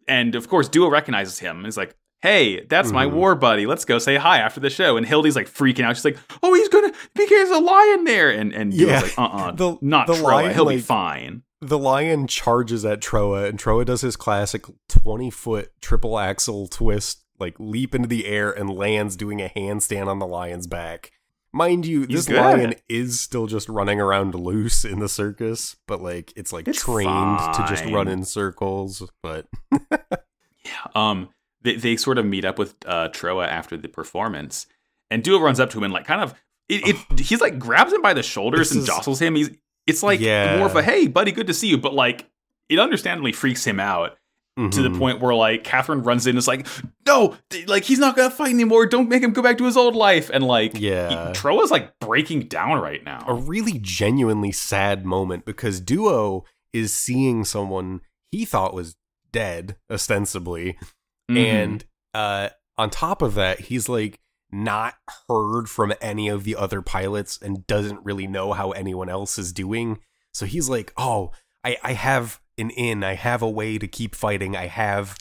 [0.07, 3.13] and of course, Duo recognizes him and is like, "Hey, that's my Mhm.
[3.13, 3.67] war buddy.
[3.67, 5.97] Let's go say hi after the show." And Hildy's like freaking out.
[5.97, 9.01] She's like, "Oh, he's gonna because a lion there." And and Duo's Yeah.
[9.01, 10.23] like, "Uh, uh The- not the Trowa.
[10.23, 15.31] lion, He'll be fine." The lion charges at Trowa, and Trowa does his classic 20
[15.31, 20.19] foot triple axle twist, like leap into the air and lands doing a handstand on
[20.19, 21.13] the lion's back.
[21.53, 26.03] Mind you, He's this lion is still just running around loose in the circus, but
[26.03, 29.03] like it's like It's trained to just run in circles.
[29.23, 29.47] But
[30.65, 31.31] yeah, um
[31.63, 34.67] they, they sort of meet up with uh Trowa after the performance
[35.11, 36.35] and Duo runs up to him and like kind of
[36.69, 39.51] it, it he's like grabs him by the shoulders This and is- jostles him he's
[39.87, 40.59] it's like Yeah.
[40.59, 42.27] more of a hey buddy good to see you but like
[42.69, 44.18] it understandably freaks him out
[44.71, 44.99] to the Mhm.
[44.99, 46.67] point where like Catherine runs in and is like
[47.07, 47.37] no
[47.69, 50.31] like he's not gonna fight anymore don't make him go back to his old life
[50.35, 51.29] and like Yeah.
[51.29, 56.93] he, Trowa's like breaking down right now a really genuinely sad moment because Duo is
[56.93, 58.01] seeing someone
[58.33, 58.97] he thought was
[59.33, 60.77] dead, ostensibly,
[61.31, 61.37] Mhm.
[61.37, 61.85] and
[62.15, 64.19] uh on top of that he's like
[64.51, 64.95] not
[65.29, 69.53] heard from any of the other pilots and doesn't really know how anyone else is
[69.53, 69.99] doing
[70.33, 71.31] so he's like oh
[71.63, 74.57] i i have an in i have a way to keep fighting.
[74.57, 75.17] I have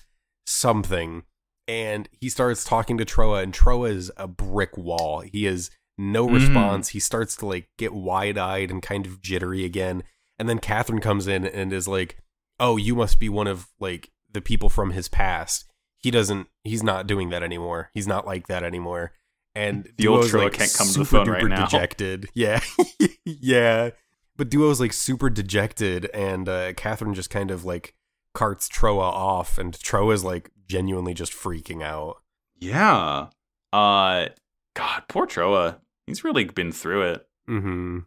[0.45, 1.23] something.
[1.67, 5.19] And he starts talking to Trowa and Trowa is a brick wall.
[5.21, 6.33] He has no Mhm.
[6.35, 6.89] response.
[6.89, 10.03] He starts to like get wide-eyed and kind of jittery again.
[10.39, 12.17] And then catherine comes in and is like
[12.59, 15.65] oh you must be one of like the people from his past.
[15.97, 17.89] He doesn't he's not doing that anymore.
[17.93, 19.11] He's not like that anymore.
[19.53, 21.65] And The old Trowa like, can't come to the phone right now.
[21.65, 22.29] dejected.
[22.33, 22.61] Yeah.
[23.25, 23.89] Yeah
[24.37, 27.93] but duo's like super dejected and uh catherine just kind of like
[28.33, 32.17] carts Trowa off and Trowa's like genuinely just freaking out.
[32.59, 33.27] Yeah.
[33.73, 34.27] Uh
[34.75, 35.79] god poor Trowa.
[36.05, 37.27] He's really been through it.
[37.49, 37.99] Mm-hmm.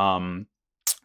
[0.00, 0.46] Um,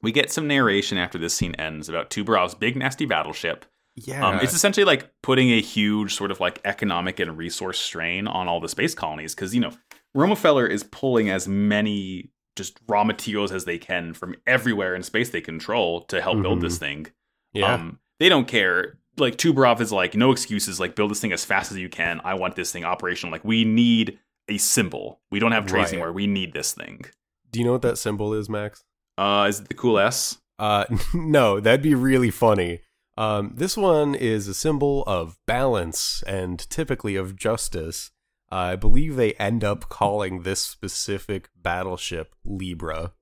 [0.01, 3.65] we get some narration after this scene ends about Tuberov's big nasty battleship.
[3.95, 8.27] yeah Um, it's essentially like putting a huge sort of like economic and resource strain
[8.27, 9.71] on all the space colonies because you know
[10.15, 15.29] Romefeller is pulling as many just raw materials as they can from everywhere in space
[15.29, 16.61] they control to help build Mhm.
[16.61, 17.07] this thing.
[17.53, 18.97] yeah Um, they don't care.
[19.17, 20.79] Like Tuberov is like, no excuses.
[20.79, 22.21] Like build this thing as fast as you can.
[22.23, 23.31] I want this thing operational.
[23.31, 25.21] Like we need a symbol.
[25.31, 25.93] We don't have Treize Right.
[25.93, 26.11] anymore.
[26.13, 27.05] We need this thing.
[27.51, 28.83] do you know what that symbol is max
[29.17, 30.37] Uh, is it the cool S?
[30.59, 32.81] Uh, no, that'd be really funny.
[33.17, 38.11] Um, this one is a symbol of balance and typically of justice.
[38.51, 43.13] I believe they end up calling this specific battleship Libra.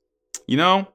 [0.47, 0.87] you know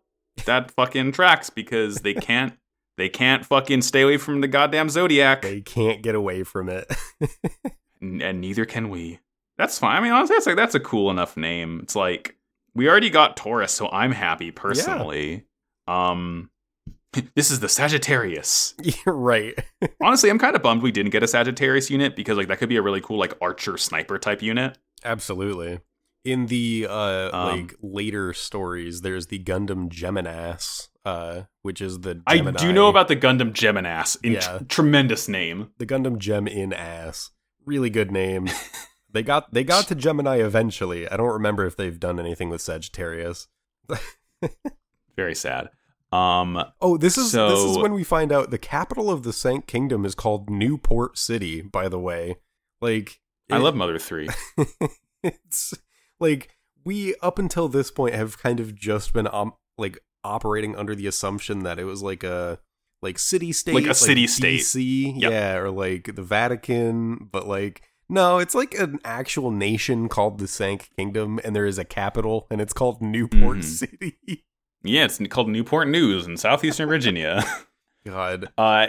[0.47, 2.55] that fucking tracks because they can't
[2.97, 5.43] they can't fucking stay away from the goddamn zodiac.
[5.43, 6.91] They can't get away from it.
[8.03, 9.21] N- and neither can we.
[9.59, 9.97] That's fine.
[9.97, 11.81] I mean honestly that's like that's a cool enough name.
[11.83, 12.37] It's like
[12.75, 15.45] we already got taurus so i'm happy personally.
[15.87, 16.51] Um
[17.35, 18.75] this is the sagittarius
[19.07, 19.55] right.
[20.03, 22.69] honestly i'm kind of bummed we didn't get a sagittarius unit because like that could
[22.69, 25.81] be a really cool like archer sniper type unit Absolutely.
[26.25, 32.23] In the uh Um, like later stories, there's the Gundam Geminas, uh, which is the
[32.25, 34.61] i Gemini, do know about the gundam geminas in Yeah.
[34.69, 37.33] tremendous name the Gundam Gem in ass.
[37.67, 38.49] Really good name.
[39.13, 41.09] they got they got to Gemini eventually.
[41.09, 43.49] I don't remember if they've done anything with Sagittarius.
[45.17, 45.71] very sad
[46.13, 49.67] um Oh, this is this is when we find out the capital of the Sanc
[49.67, 51.63] Kingdom is called Newport City.
[51.63, 52.37] By the way,
[52.81, 54.29] like i it- love mother 3
[55.23, 55.75] it's
[56.21, 56.51] like
[56.85, 61.07] we up until this point have kind of just been um like operating under the
[61.07, 62.59] assumption that it was like a
[63.03, 64.61] like city state Like a city-state.
[64.61, 65.31] DC, Yep.
[65.31, 70.47] yeah or like the Vatican but like no it's like an actual nation called the
[70.49, 73.65] Sanc Kingdom and there is a capital and it's called Newport Mhm.
[73.65, 74.19] City
[74.85, 77.45] Yeah, it's called Newport News in southeastern Virginia.
[78.05, 78.89] god Uh,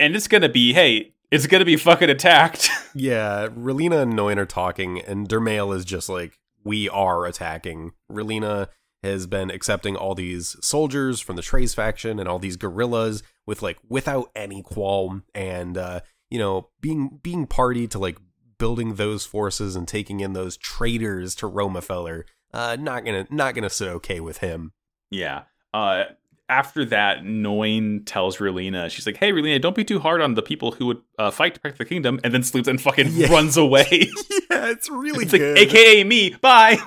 [0.00, 2.70] and it's gonna be, hey, it's gonna be fucking attacked.
[2.94, 8.68] yeah Relena and Noin are talking and Dermail is just like we are attacking Relena
[9.02, 13.60] has been accepting all these soldiers from the Treize faction and all these guerrillas with
[13.62, 18.18] like without any qualm and uh you know being being party to like
[18.58, 22.22] building those forces and taking in those traitors to Romefeller.
[22.52, 24.72] uh not gonna not gonna sit okay with him
[25.10, 25.42] yeah.
[25.72, 26.04] Uh,
[26.48, 30.42] after that, Noin tells Relena, she's like, hey, Relena, don't be too hard on the
[30.42, 33.28] people who would uh, fight to protect the kingdom, and then sleeps and fucking Yeah.
[33.32, 33.86] runs away.
[34.50, 36.78] yeah it's really it's like, AKA me, bye.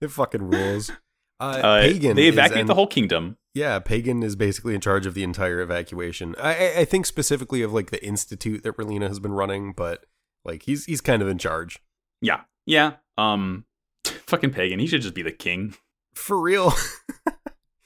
[0.00, 0.90] it fucking rules
[1.40, 3.36] uh, Uh, Pagan they evacuate en- the whole kingdom.
[3.54, 6.34] Yeah, Pagan is basically in charge of the entire evacuation.
[6.38, 10.04] I, I- I think specifically of like the institute that Relena has been running, but
[10.44, 11.78] like he's he's kind of in charge
[12.22, 12.94] Yeah, yeah.
[13.18, 13.64] Um,
[14.04, 14.78] fucking pagan.
[14.78, 15.74] He should just be the king.
[16.14, 16.72] for real.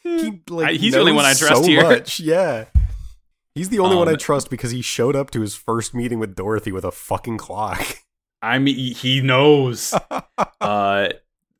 [0.02, 1.82] He like I- he's the only one I knows trust so here.
[1.82, 2.20] Much.
[2.20, 2.66] Yeah,
[3.54, 6.18] he's the only one I Um, trust because he showed up to his first meeting
[6.18, 7.98] with Dorothy with a fucking clock.
[8.42, 9.92] I mean, he- he knows.
[10.60, 11.08] uh,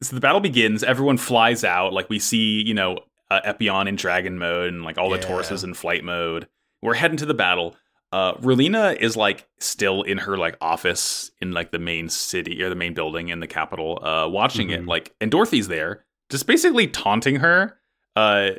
[0.03, 0.83] so the battle begins.
[0.83, 1.93] Everyone flies out.
[1.93, 2.99] Like we see, you know,
[3.31, 5.25] uh, Epyon in dragon mode, and like all the Yeah.
[5.27, 6.49] Tauruses in flight mode.
[6.83, 7.77] We're heading to the battle.
[8.13, 12.69] Uh, Relena is like still in her like office in like the main city or
[12.71, 14.83] the main building in the capital, uh, watching it.
[14.83, 14.89] Mhm.
[14.89, 17.77] Like, and Dorothy's there, just basically taunting her.
[18.17, 18.51] Uh,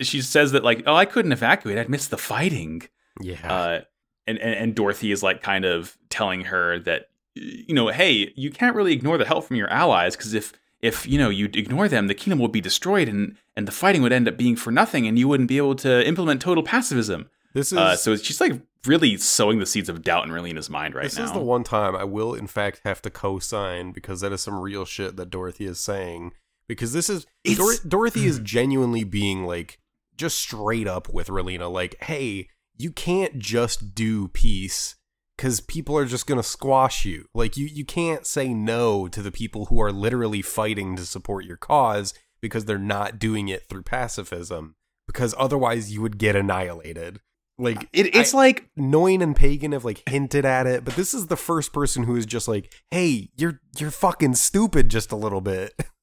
[0.00, 1.78] she says that like, oh, I couldn't evacuate.
[1.78, 2.82] I'd miss the fighting
[3.20, 3.80] Yeah, uh,
[4.26, 8.50] and, and and Dorothy is like kind of telling her that you know, hey, you
[8.50, 11.88] can't really ignore the help from your allies because if if you know you ignore
[11.88, 14.70] them, the kingdom would be destroyed and and the fighting would end up being for
[14.70, 17.28] nothing, and you wouldn't be able to implement total pacifism.
[17.52, 20.94] this is Uh, so she's like really sowing the seeds of doubt in Relena's mind
[20.94, 21.22] right this now.
[21.22, 24.40] This is the one time I will in fact have to co-sign because that is
[24.40, 26.32] some real shit that Dorothy is saying.
[26.70, 28.44] Because this is Dor- Dorothy is mm.
[28.44, 29.78] genuinely being like
[30.16, 34.94] just straight up with Relena, like, hey, you can't just do peace
[35.36, 37.24] because people are just gonna squash you.
[37.34, 41.44] Like you you can't say no to the people who are literally fighting to support
[41.44, 44.76] your cause because they're not doing it through pacifism.
[45.06, 47.20] Because otherwise you would get annihilated.
[47.58, 51.12] Like It, it's I- like Noin and Pagan have like hinted at it, but this
[51.14, 55.16] is the first person who is just like, "Hey, you're you're fucking stupid just a
[55.16, 55.74] little bit."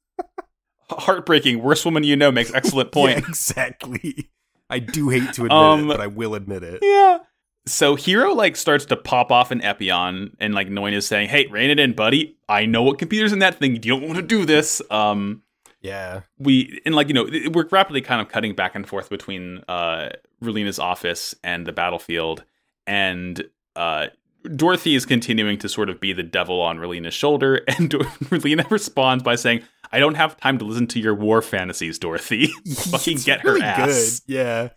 [0.89, 1.61] heartbreaking.
[1.61, 3.19] Worst woman you know makes excellent point.
[3.21, 4.29] Yeah, exactly.
[4.69, 6.79] I do hate to admit Um, it, but I will admit it.
[6.81, 7.19] Yeah.
[7.65, 11.47] So Heero like starts to pop off an Epyon, and like Noin is saying, "Hey,
[11.47, 12.37] rein it in, buddy.
[12.47, 13.73] I know what computers in that thing.
[13.73, 15.43] You don't want to do this." Um,
[15.81, 19.63] Yeah, we and like you know we're rapidly kind of cutting back and forth between
[19.67, 20.09] uh
[20.41, 22.43] Relena's office and the battlefield,
[22.85, 23.43] and
[23.75, 24.07] uh
[24.55, 27.89] Dorothy is continuing to sort of be the devil on Relena's shoulder, and
[28.31, 29.61] Relena responds by saying,
[29.91, 32.47] "I don't have time to listen to your war fantasies, Dorothy.
[32.75, 34.33] Fucking get her ass." Good.
[34.33, 34.69] Yeah.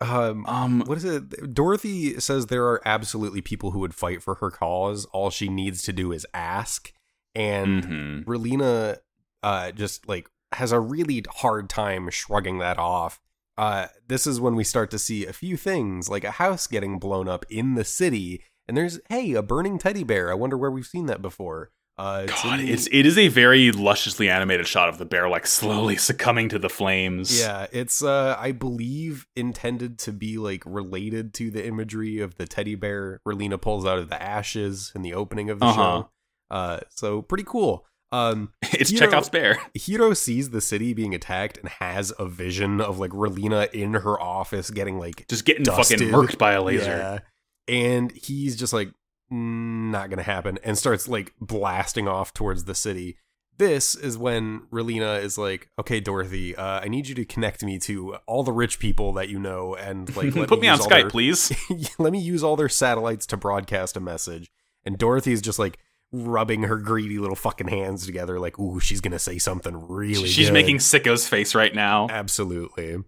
[0.00, 1.52] Um, Um, what is it?
[1.54, 5.04] Dorothy says there are absolutely people who would fight for her cause.
[5.06, 6.92] All she needs to do is ask,
[7.34, 8.24] and mhm.
[8.24, 8.98] Relena
[9.42, 13.20] uh just like has a really hard time shrugging that off.
[13.56, 16.98] Uh this is when we start to see a few things like a house getting
[16.98, 20.30] blown up in the city and there's hey, a burning teddy bear.
[20.30, 21.70] I wonder where we've seen that before.
[21.98, 25.28] Uh it's God, in it's it is a very lusciously animated shot of the bear
[25.28, 27.40] like slowly succumbing to the flames.
[27.40, 32.46] Yeah, it's uh I believe intended to be like related to the imagery of the
[32.46, 35.74] teddy bear Relena pulls out of the ashes in the opening of the Uh-huh.
[36.02, 36.10] show.
[36.50, 37.84] Uh so pretty cool.
[38.12, 39.58] Um it's Heero- Chekhov's bear.
[39.76, 44.20] Heero sees the city being attacked and has a vision of like Relena in her
[44.20, 45.98] office getting like Just getting Dusted.
[45.98, 46.84] fucking murked by a laser.
[46.86, 47.18] Yeah.
[47.66, 48.92] And he's just like "Mm,
[49.30, 53.16] not gonna happen and starts like blasting off towards the city.
[53.58, 57.78] This is when Relena is like, "Okay, Dorothy, uh, I need you to connect me
[57.80, 60.88] to all the rich people that you know, and like let Put me on Skype,
[60.88, 61.52] their- please.
[61.98, 64.48] let me use all their satellites to broadcast a message."
[64.84, 65.78] And Dorothy's just like
[66.12, 70.46] rubbing her greedy little fucking hands together, like, "Ooh, she's gonna say something really." She's
[70.48, 72.06] good." making sicko's face right now.
[72.10, 72.98] absolutely.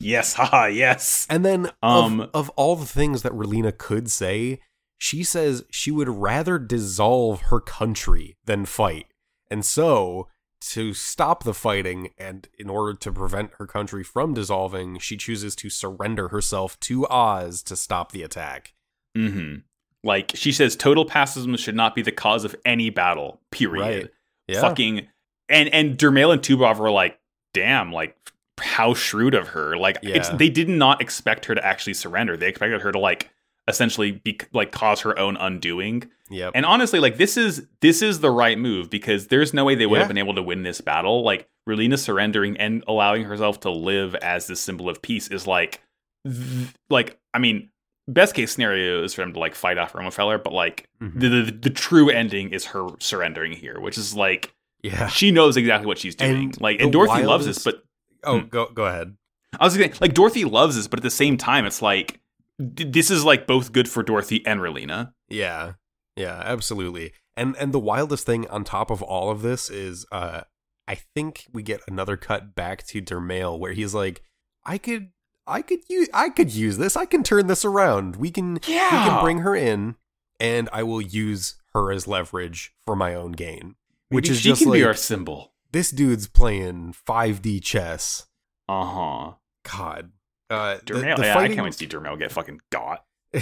[0.00, 1.26] Yes, haha, yes.
[1.28, 4.60] And then, Um, of, of all the things that Relena could say,
[4.98, 9.06] she says she would rather dissolve her country than fight.
[9.50, 10.28] And so,
[10.60, 15.54] to stop the fighting and in order to prevent her country from dissolving, she chooses
[15.56, 18.74] to surrender herself to Oz to stop the attack.
[19.16, 19.60] Mm-hmm.
[20.02, 23.40] Like she says, total pacifism should not be the cause of any battle.
[23.50, 24.02] Period.
[24.02, 24.10] Right.
[24.48, 24.60] Yeah.
[24.60, 25.06] Fucking
[25.48, 27.18] and and Dermail and Tubarov were like,
[27.54, 28.16] damn, like
[28.58, 29.76] how shrewd of her.
[29.76, 32.36] Like it's they did not expect her to actually surrender.
[32.36, 33.30] They expected her to like
[33.68, 36.10] essentially be like cause her own undoing.
[36.30, 36.50] Yeah.
[36.54, 39.86] And honestly, like this is this is the right move because there's no way they
[39.86, 40.00] would Yeah.
[40.00, 41.22] have been able to win this battle.
[41.22, 45.80] Like Relena surrendering and allowing herself to live as this symbol of peace is like,
[46.26, 47.70] th- like I mean,
[48.08, 51.20] best case scenario is for them to like fight off Romefeller, but like Mhm.
[51.20, 55.08] the, the the true ending is her surrendering here, which is like yeah.
[55.08, 56.34] she knows exactly what she's doing.
[56.44, 57.82] And like, and Dorothy loves this, but
[58.24, 58.46] Oh, Hmm.
[58.48, 59.16] go go ahead.
[59.60, 62.20] I was gonna like Dorothy loves this, but at the same time, it's like
[62.58, 65.12] this is like both good for Dorothy and Relena.
[65.28, 65.74] Yeah.
[66.16, 67.12] Yeah, absolutely.
[67.36, 70.42] And and the wildest thing on top of all of this is uh
[70.88, 74.22] I think we get another cut back to Dermail where he's like,
[74.64, 75.10] I could
[75.46, 76.96] I could use I could use this.
[76.96, 78.16] I can turn this around.
[78.16, 78.90] We can yeah.
[78.90, 79.96] we can bring her in
[80.40, 83.76] and I will use her as leverage for my own gain.
[84.08, 85.52] Which Maybe is she just can like be our symbol.
[85.70, 88.26] this dude's playing 5D chess.
[88.68, 89.32] Uh huh.
[89.70, 90.12] God.
[90.50, 93.04] Uh, the- the yeah, I can't wait to see Dermail get fucking got.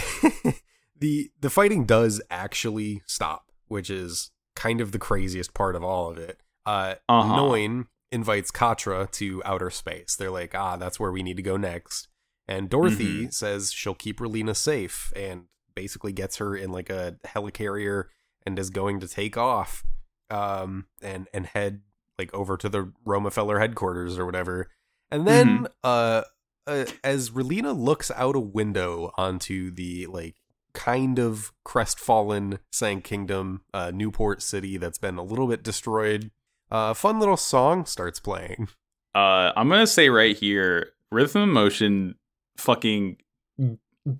[0.98, 6.10] the the fighting does actually stop, which is kind of the craziest part of all
[6.10, 6.40] of it.
[6.64, 7.36] Uh, Uh-huh.
[7.36, 10.16] Noin invites Quatre to outer space.
[10.16, 12.08] They're like, ah, that's where we need to go next.
[12.48, 13.30] And Dorothy Mm-hmm.
[13.30, 15.44] says she'll keep Relena safe and
[15.74, 18.04] basically gets her in like a helicarrier
[18.46, 19.84] and is going to take off
[20.30, 21.82] um and and head
[22.18, 24.70] like over to the Romefeller headquarters or whatever.
[25.10, 25.64] And then Mm-hmm.
[25.84, 26.22] uh,
[26.66, 30.36] uh as Relena looks out a window onto the like
[30.72, 36.30] kind of crestfallen Sanc Kingdom, uh Newport City that's been a little bit destroyed,
[36.70, 38.68] uh, a fun little song starts playing.
[39.14, 42.16] Uh, I'm gonna say right here, Rhythm Emotion
[42.58, 43.16] fucking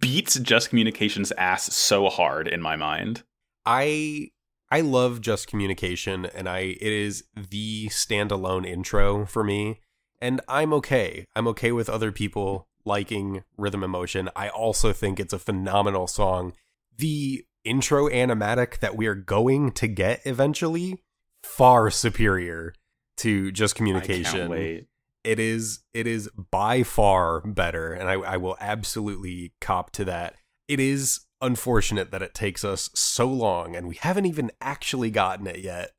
[0.01, 3.23] beats Just Communications ass so hard in my mind.
[3.67, 4.31] I
[4.71, 9.81] I love Just Communication and I it is the standalone intro for me
[10.21, 11.27] and I'm okay.
[11.35, 14.31] I'm okay with other people liking Rhythm Emotion.
[14.37, 16.53] I also think it's a phenomenal song.
[16.97, 21.03] The intro animatic that we are going to get eventually
[21.43, 22.73] far superior
[23.19, 24.87] to Just I Communication.
[25.27, 30.37] it is it is by far better and I, I will absolutely cop to that
[30.69, 35.47] it is unfortunate that it takes us so long and we haven't even actually gotten
[35.47, 35.91] it yet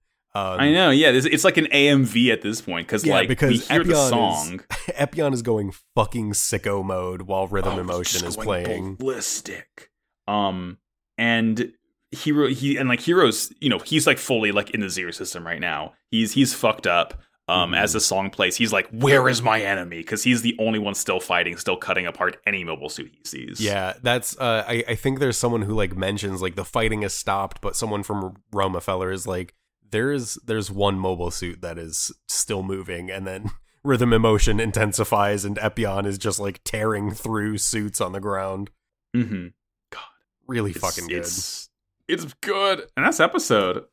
[0.54, 1.10] um, I know, yeah.
[1.10, 3.96] It's, it's like an AMV at this point because yeah, like because we hear the
[4.10, 4.60] song.
[4.60, 4.62] is
[4.96, 8.96] Epyon is going fucking sicko mode while Rhythm Oh, and Motion just is playing.
[8.96, 9.90] ballistic.
[10.28, 10.78] Um,
[11.18, 11.72] and
[12.16, 15.46] Heero he and like Heero's, you know, he's like fully like in the zero system
[15.46, 15.94] right now.
[16.12, 17.22] He's he's fucked up.
[17.50, 17.78] Um, Mhm.
[17.80, 20.94] as the song plays, he's like, "Where is my enemy?" Because he's the only one
[20.96, 23.62] still fighting, still cutting apart any mobile suit he sees.
[23.62, 27.14] Yeah, that's uh I, I think there's someone who like mentions like the fighting has
[27.14, 29.54] stopped, but someone from Romefeller is like
[29.92, 33.52] there's there's one mobile suit that is still moving and then
[33.84, 38.70] rhythm emotion intensifies and Epyon is just like tearing through suits on the ground.
[39.16, 39.48] Mm-hmm.
[39.92, 40.02] God.
[40.48, 41.18] Really It's, fucking good.
[41.18, 41.70] It's
[42.08, 43.86] it's good, and that's episode.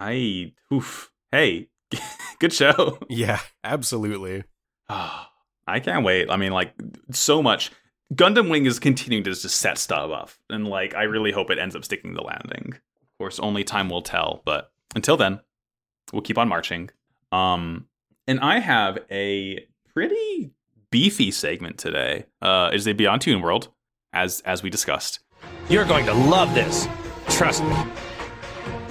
[0.00, 1.12] I oof.
[1.30, 1.68] Hey,
[2.40, 2.98] good show.
[3.08, 4.44] Yeah, absolutely.
[4.88, 6.30] I can't wait.
[6.30, 6.74] I mean, like
[7.10, 7.70] so much.
[8.12, 11.58] Gundam Wing is continuing to just set stuff off and like I really hope it
[11.58, 12.74] ends up sticking the landing.
[12.74, 14.42] Of course, only time will tell.
[14.44, 15.40] But until then,
[16.12, 16.90] we'll keep on marching.
[17.32, 17.86] Um,
[18.26, 20.50] and I have a pretty
[20.90, 22.26] beefy segment today.
[22.40, 23.68] Uh, is a Beyond Toon World,
[24.12, 25.20] as as we discussed.
[25.68, 26.88] You're going to love this.
[27.28, 27.76] Trust me.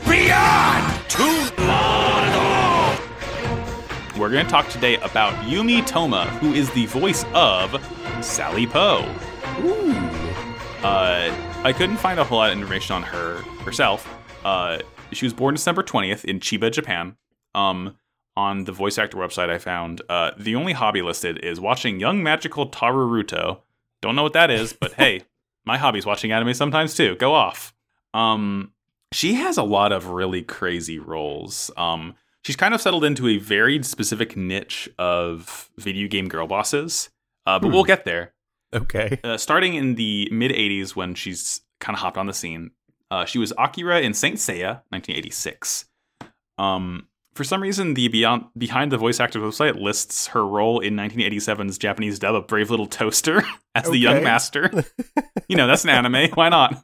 [0.06, 1.54] Beyond Toon
[4.20, 7.76] We're going to talk today about Yumi Toma, who is the voice of
[8.22, 9.06] Sally Po.
[9.64, 9.92] Ooh.
[10.84, 11.34] Uh,
[11.64, 14.08] I couldn't find a whole lot of information on her herself.
[14.46, 14.80] Uh,
[15.14, 17.18] she was born December 20th in Chiba, Japan.
[17.56, 17.98] Um,
[18.36, 22.24] on the voice actor website, I found uh, the only hobby listed is watching Young
[22.24, 23.60] Magical Taruruto.
[24.02, 25.22] Don't know what that is, but hey,
[25.66, 27.16] my hobby's watching anime sometimes too.
[27.16, 27.74] Go off.
[28.14, 28.72] Um,
[29.12, 31.70] she has a lot of really crazy roles.
[31.78, 37.10] Um, she's kind of settled into a very specific niche of video game girl bosses.
[37.46, 37.74] Uh, but Hmm.
[37.74, 38.34] we'll get there
[38.74, 39.20] Okay.
[39.24, 42.72] uh, starting in the mid 80s when she's kind of hopped on the scene.
[43.14, 45.86] Uh, she was Akira in Saint Seiya, 1986.
[46.58, 50.96] Um, for some reason, the beyond behind the voice actor website lists her role in
[50.96, 53.44] 1987's Japanese dub of Brave Little Toaster
[53.76, 54.72] as the young master.
[55.48, 56.32] you know, that's an anime.
[56.34, 56.84] Why not?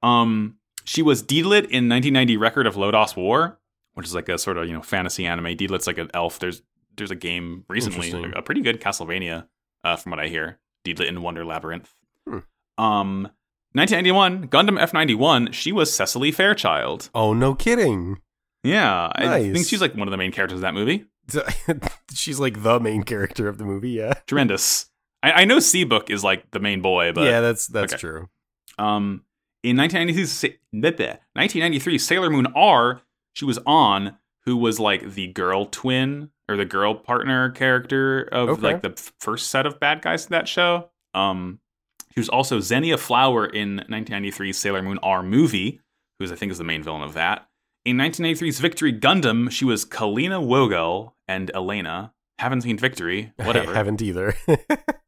[0.00, 3.58] Um, she was Deedlit in 1990 Record of Lodoss War,
[3.94, 5.56] which is like a sort of you know fantasy anime.
[5.56, 6.38] Deedlit's like an elf.
[6.38, 6.62] There's
[6.96, 9.48] there's a game recently, a pretty good Castlevania,
[9.82, 10.60] uh, from what I hear.
[10.84, 11.92] Deedlit in Wonder Labyrinth.
[12.28, 12.38] Hmm.
[12.78, 13.28] Um,
[13.74, 15.52] 1991 Gundam F91.
[15.52, 17.10] She was Cecily Fairchild.
[17.14, 18.18] Oh, no kidding.
[18.64, 21.06] Yeah, I think she's like one of the main characters of that movie.
[22.14, 24.14] She's like the main character of the movie, yeah.
[24.26, 24.86] Tremendous.
[25.22, 28.00] I, I know Seabook is like the main boy, but yeah, that's that's okay.
[28.00, 28.28] true.
[28.78, 29.24] Um,
[29.62, 35.14] in 1993, Sa- bleh, bleh, 1993, Sailor Moon R, she was on, who was like
[35.14, 38.62] the girl twin or the girl partner character of Okay.
[38.62, 38.90] like the
[39.20, 40.90] first set of bad guys to that show.
[41.14, 41.60] Um,
[42.14, 45.80] she was also Xenia Flower in 1993's Sailor Moon R movie,
[46.18, 47.46] who is I think is the main villain of that.
[47.84, 52.12] In 1983's Victory Gundam, she was Kalina Wogel and Elena.
[52.38, 53.72] Haven't seen Victory, whatever.
[53.72, 54.34] I haven't either.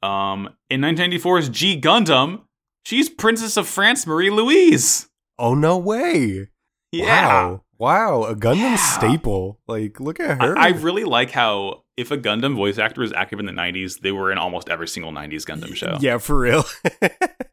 [0.03, 2.43] Um, in 1994's G Gundam,
[2.85, 5.09] she's Princess of France Marie Louise.
[5.39, 6.49] oh no way.
[6.93, 7.07] Yeah.
[7.47, 7.61] Wow.
[7.79, 8.77] Wow, a Gundam Yeah.
[8.77, 9.61] staple.
[9.67, 10.59] Like, look at her.
[10.59, 14.01] I, I really like how if a Gundam voice actor was active in the 90s,
[14.01, 15.97] they were in almost every single 90s Gundam show.
[16.01, 16.65] Yeah, for real.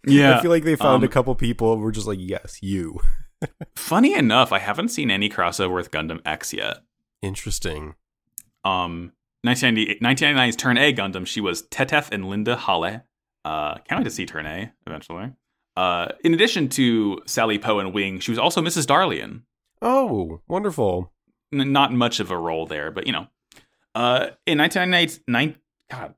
[0.07, 2.99] Yeah, I feel like they found um, a couple people were just like, yes, you.
[3.76, 6.77] Funny enough, I haven't seen any crossover with Gundam X yet.
[7.22, 7.93] Interesting.
[8.63, 9.13] Um,
[9.43, 13.01] 1998 1999's Turn A Gundam, she was Tetef and Linda Halle.
[13.45, 15.31] Uh, can't wait to see Turn A eventually.
[15.77, 18.85] Uh, in addition to Sally Po and Wing, she was also Mrs.
[18.88, 19.43] Darlian.
[19.81, 21.11] Oh, wonderful.
[21.53, 23.27] N- not much of a role there, but you know.
[23.93, 25.55] Uh, in 1998, nine,
[25.89, 26.15] God,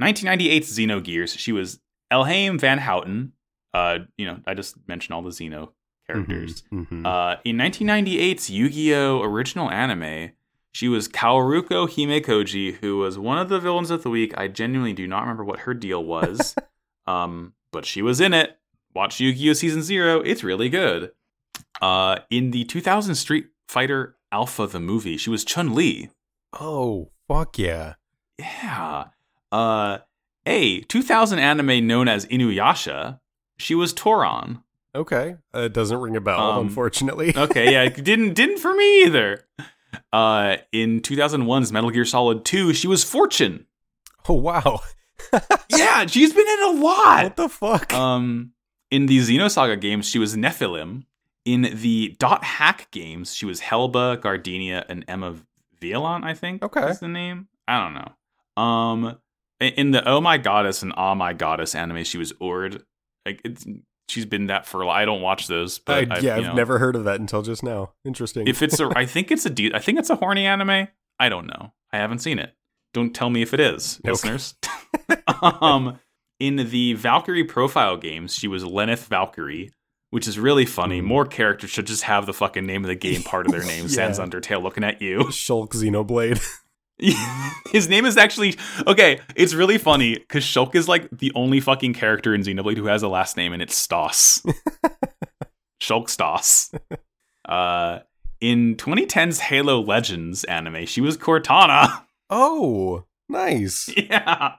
[0.00, 1.80] 1998's Xenogears, she was
[2.12, 3.32] Elhaim Van Houten.
[3.74, 5.70] Uh, you know, I just mentioned all the Xeno
[6.06, 6.62] characters.
[6.72, 7.06] Mhm, mhm.
[7.06, 9.22] Uh, in 1998's Yu-Gi-Oh!
[9.22, 10.30] original anime,
[10.72, 14.32] she was Kaoruko Himekoji, who was one of the villains of the week.
[14.36, 16.54] I genuinely do not remember what her deal was,
[17.06, 18.58] um, but she was in it.
[18.94, 19.52] Watch Yu-Gi-Oh!
[19.52, 21.12] Season Zero; it's really good.
[21.82, 26.10] Uh, in the 2000 Street Fighter Alpha the movie, she was Chun Li.
[26.52, 27.94] Oh, fuck yeah.
[28.38, 29.06] Yeah.
[29.50, 29.98] Uh,
[30.46, 33.20] a 2000 anime known as Inuyasha.
[33.58, 34.62] She was Toron.
[34.94, 35.36] Okay.
[35.54, 37.32] Uh, it doesn't ring a bell, Um, unfortunately.
[37.36, 39.44] okay, yeah, it didn't didn't for me either.
[40.12, 43.66] Uh, in 2001's Metal Gear Solid 2, she was Fortune.
[44.28, 44.80] oh, wow.
[45.70, 47.24] Yeah, she's been in a lot.
[47.24, 47.92] What the fuck?
[47.92, 48.52] Um,
[48.90, 51.04] in the Xenosaga games, she was Nephilim.
[51.44, 55.34] In the Dot Hack games, she was Helba, Gardenia, and Emma
[55.80, 56.24] Violent.
[56.24, 56.62] I think.
[56.62, 56.88] Okay.
[56.88, 57.48] is the name.
[57.66, 58.62] I don't know.
[58.62, 59.18] Um,
[59.60, 62.82] in- the Oh My Goddess and Ah My Goddess anime, she was Urd.
[63.26, 63.66] Like it's,
[64.08, 64.86] she's been that for.
[64.88, 67.42] I don't watch those, but I, I've, yeah, I've know, never heard of that until
[67.42, 67.92] just now.
[68.04, 68.46] Interesting.
[68.46, 70.88] If it's a, I think it's a, de- I think it's a horny anime.
[71.20, 71.72] I don't know.
[71.92, 72.54] I haven't seen it.
[72.94, 74.14] Don't tell me if it is, Nope.
[74.14, 74.54] listeners.
[75.42, 75.98] um,
[76.40, 79.72] in the Valkyrie profile games, she was Lenneth Valkyrie,
[80.10, 81.00] which is really funny.
[81.00, 83.84] More characters should just have the fucking name of the game part of their name.
[83.84, 84.12] Yeah.
[84.12, 85.18] Sans Undertale looking at you.
[85.30, 86.42] Shulk Xenoblade.
[87.70, 88.56] His name is actually
[88.86, 89.20] okay.
[89.36, 93.02] It's really funny because Shulk is like the only fucking character in Xenoblade who has
[93.04, 94.42] a last name, and it's Stoss.
[95.80, 96.72] Shulk Stoss.
[97.48, 98.00] Uh,
[98.40, 102.02] in 2010's Halo Legends anime, she was Cortana.
[102.30, 103.88] oh, nice.
[103.96, 104.54] yeah.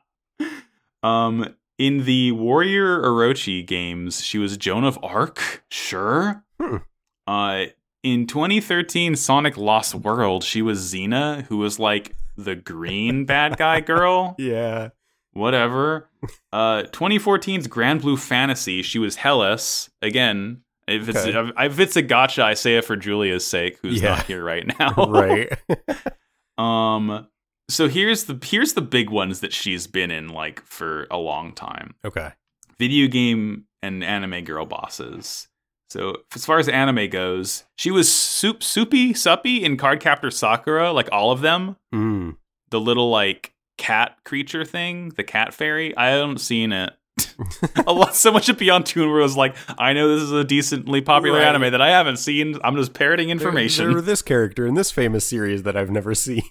[1.03, 5.63] Um, in the Warrior Orochi games, she was Joan of Arc.
[5.71, 6.43] Sure.
[6.61, 6.77] Hmm.
[7.25, 7.65] Uh,
[8.03, 13.79] in 2013 Sonic Lost World, she was Xena, who was like the green bad guy
[13.81, 14.35] girl.
[14.37, 14.89] Yeah.
[15.33, 16.09] Whatever.
[16.51, 19.89] Uh, 2014's Granblue Fantasy, she was Hellas.
[20.01, 21.51] Again, if it's Okay.
[21.59, 24.15] if it's a gotcha, I say it for Julia's sake, who's Yeah.
[24.15, 24.93] not here right now.
[25.07, 25.49] right.
[26.57, 27.27] Um.
[27.69, 31.53] So here's the here's the big ones that she's been in like for a long
[31.53, 31.93] time.
[32.03, 32.31] okay.
[32.79, 35.47] Video game and anime girl bosses.
[35.89, 41.09] So as far as anime goes, she was soup soupy suppy in Cardcaptor Sakura, like
[41.11, 41.75] all of them.
[41.93, 42.37] Mm.
[42.71, 45.95] The little like cat creature thing, the cat fairy.
[45.97, 46.93] I haven't seen it.
[47.85, 51.01] a lot, so much of Beyond Toon was like, I know this is a decently
[51.01, 51.47] popular Right.
[51.47, 52.57] anime that I haven't seen.
[52.63, 53.91] I'm just parroting There- information.
[53.91, 56.43] There, this character in this famous series that I've never seen.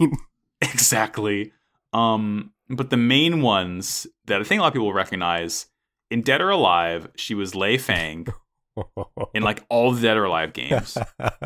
[0.72, 1.52] Exactly.
[1.92, 5.66] Um, but the main ones that I think a lot of people will recognize
[6.10, 8.26] in Dead or Alive, she was Lei Fang
[9.34, 10.98] in like all the Dead or Alive games.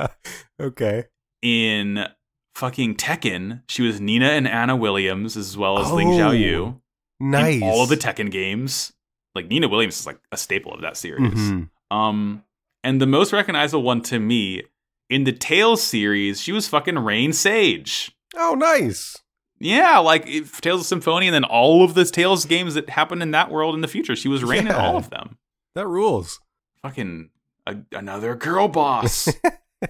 [0.60, 1.05] okay.
[1.43, 2.06] in
[2.55, 6.80] fucking Tekken, she was Nina and Anna Williams as well as Ling Oh, Xiaoyu
[7.20, 7.56] Nice.
[7.56, 8.93] in all of the Tekken games.
[9.34, 11.32] Like Nina Williams is like a staple of that series.
[11.32, 11.70] Mhm.
[11.90, 12.44] Um,
[12.84, 14.64] and the most recognizable one to me
[15.09, 18.10] in the Tales series, she was fucking Raine Sage.
[18.36, 19.18] Oh, nice.
[19.59, 23.22] Yeah, like if Tales of Symphonia, and then all of the Tales games that happened
[23.22, 24.16] in that world in the future.
[24.16, 24.84] She was reigning Yeah.
[24.86, 25.38] all of them.
[25.74, 26.40] That rules.
[26.82, 27.30] Fucking
[27.66, 29.28] a, another girl boss.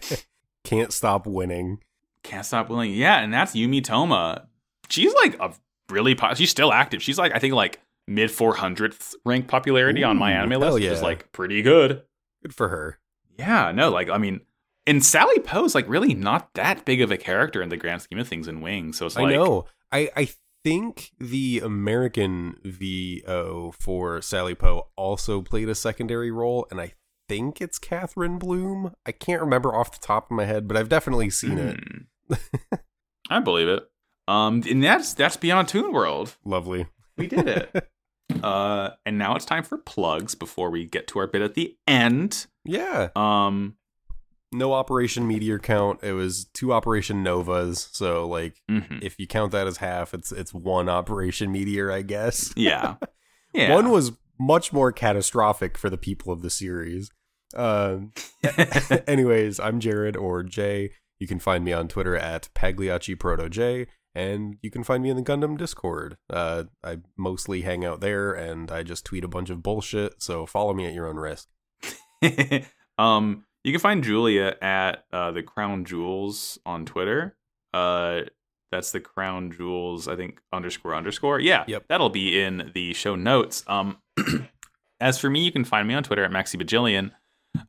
[0.64, 1.78] Can't stop winning.
[2.22, 2.94] Can't stop winning.
[2.94, 4.46] Yeah, and that's Yumi Toma.
[4.88, 5.52] She's like a
[5.90, 7.02] really po- she's still active.
[7.02, 11.02] She's like I think like mid 400th rank popularity on my anime list, which is
[11.02, 12.02] like pretty good.
[12.42, 12.98] Good for her.
[13.38, 14.40] Yeah, no, like I mean,
[14.86, 18.18] and Sally Po's like really not that big of a character in the grand scheme
[18.18, 18.98] of things in Wings.
[18.98, 19.66] So it's like I know.
[19.90, 20.28] I I
[20.64, 26.92] think the American VO for Sally Po also played a secondary role, and I
[27.28, 28.94] think it's Catherine Bloom.
[29.06, 31.80] I can't remember off the top of my head, but I've definitely seen it.
[32.28, 32.36] hmm.
[33.30, 33.88] I believe it.
[34.28, 36.36] Um, and that's that's Beyond Toon World.
[36.44, 36.86] Lovely.
[37.16, 37.88] We did it.
[38.42, 41.76] uh, and now it's time for plugs before we get to our bit at the
[41.86, 42.46] end.
[42.64, 43.08] Yeah.
[43.16, 43.76] Um,
[44.52, 46.00] No Operation Meteor count.
[46.02, 47.88] It was two Operation Novas.
[47.92, 49.02] So like, mhm.
[49.02, 52.52] if you count that as half, it's it's one Operation Meteor, I guess.
[52.56, 52.96] yeah,
[53.54, 53.72] yeah.
[53.72, 57.10] One was much more catastrophic for the people of the series.
[57.54, 58.12] Um,
[59.06, 60.90] anyways, I'm Jared or Jay.
[61.18, 65.10] You can find me on Twitter at Pagliacci Proto PagliacciProtoJ, and you can find me
[65.10, 66.16] in the Gundam Discord.
[66.28, 70.22] Uh, I mostly hang out there, and I just tweet a bunch of bullshit.
[70.22, 71.48] So follow me at your own risk.
[72.98, 77.36] um, you can find Julia at uh, the Crown Jewels on Twitter.
[77.74, 78.22] Uh,
[78.70, 81.40] That's the crown jewels, I think underscore underscore.
[81.40, 81.84] Yeah, Yep.
[81.88, 83.64] that'll be in the show notes.
[83.66, 83.98] Um,
[85.00, 87.10] as for me, you can find me on Twitter at Maxi Bajillion.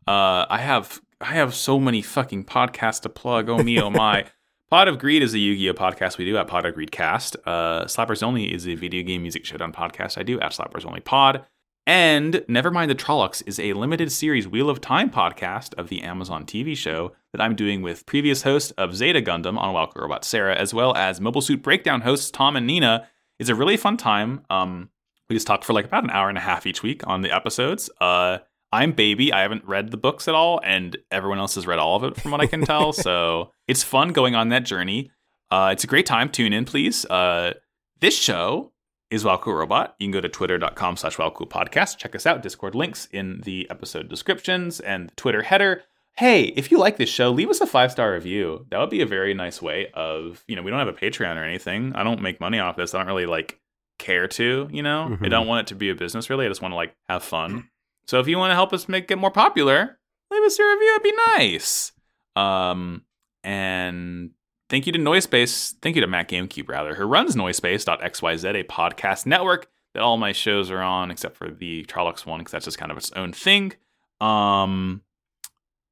[0.08, 3.50] Uh, I have I have so many fucking podcasts to plug.
[3.50, 4.26] Oh me, oh my.
[4.70, 7.36] Pod of Greed is a Yu-Gi-Oh podcast we do at Pod of Greed Cast.
[7.46, 11.00] Uh, Slappers Only is a video game music showdown podcast I do at Slappers Only
[11.02, 11.46] Pod.
[11.86, 16.46] And Nevermind the Trollocs is a limited series Wheel of Time podcast of the Amazon
[16.46, 20.24] TV show that I'm doing with previous host of Zeta Gundam on Wow Cool Robot
[20.24, 23.10] Sarah, as well as Mobile Suit Breakdown hosts Tom and Nina.
[23.38, 24.46] It's a really fun time.
[24.50, 24.92] Um,
[25.30, 27.36] we just talk for like about an hour and a half each week on the
[27.36, 27.90] episodes.
[28.00, 28.38] Uh,
[28.72, 29.34] I'm baby.
[29.34, 32.16] I haven't read the books at all, and everyone else has read all of it
[32.20, 32.94] from what I can tell.
[32.94, 35.12] so it's fun going on that journey.
[35.52, 36.30] Uh, it's a great time.
[36.30, 37.04] Tune in, please.
[37.06, 37.54] Uh,
[38.00, 38.73] this show
[39.14, 39.96] is Wow Cool Robot.
[40.00, 41.98] You can go to twitter.com slash Wildcool Podcast.
[41.98, 42.42] Check us out.
[42.42, 45.84] Discord links in the episode descriptions and the Twitter header.
[46.16, 48.66] Hey, if you like this show, leave us a five star review.
[48.70, 51.36] That would be a very nice way of, you know, we don't have a Patreon
[51.36, 51.94] or anything.
[51.96, 52.94] I don't make money off this.
[52.96, 53.60] I don't really like
[54.00, 55.04] care to, you know?
[55.06, 55.30] I Mhm.
[55.30, 56.46] don't want it to be a business really.
[56.46, 57.70] I just want to like have fun.
[58.08, 60.00] So if you want to help us make it more popular,
[60.32, 60.90] leave us a review.
[60.96, 61.92] It'd be nice.
[62.36, 63.04] Um,
[63.44, 64.32] and
[64.74, 65.76] thank you to Noisepace.
[65.84, 70.32] Thank you to Matt GameCube, rather, who runs Noisepace.xyz, a podcast network that all my
[70.32, 73.34] shows are on, except for the Trollocs one, because that's just kind of its own
[73.34, 73.74] thing.
[74.20, 75.04] Um,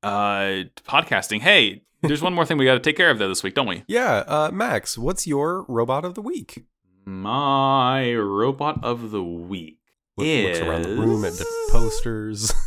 [0.01, 1.41] uh, podcasting.
[1.41, 3.67] Hey, there's one more thing we got to take care of though this week, don't
[3.67, 3.83] we?
[3.87, 6.65] Yeah, uh, Max, what's your robot of the week?
[7.05, 9.77] My robot of the week
[10.17, 12.51] Look, looks around the room at the posters.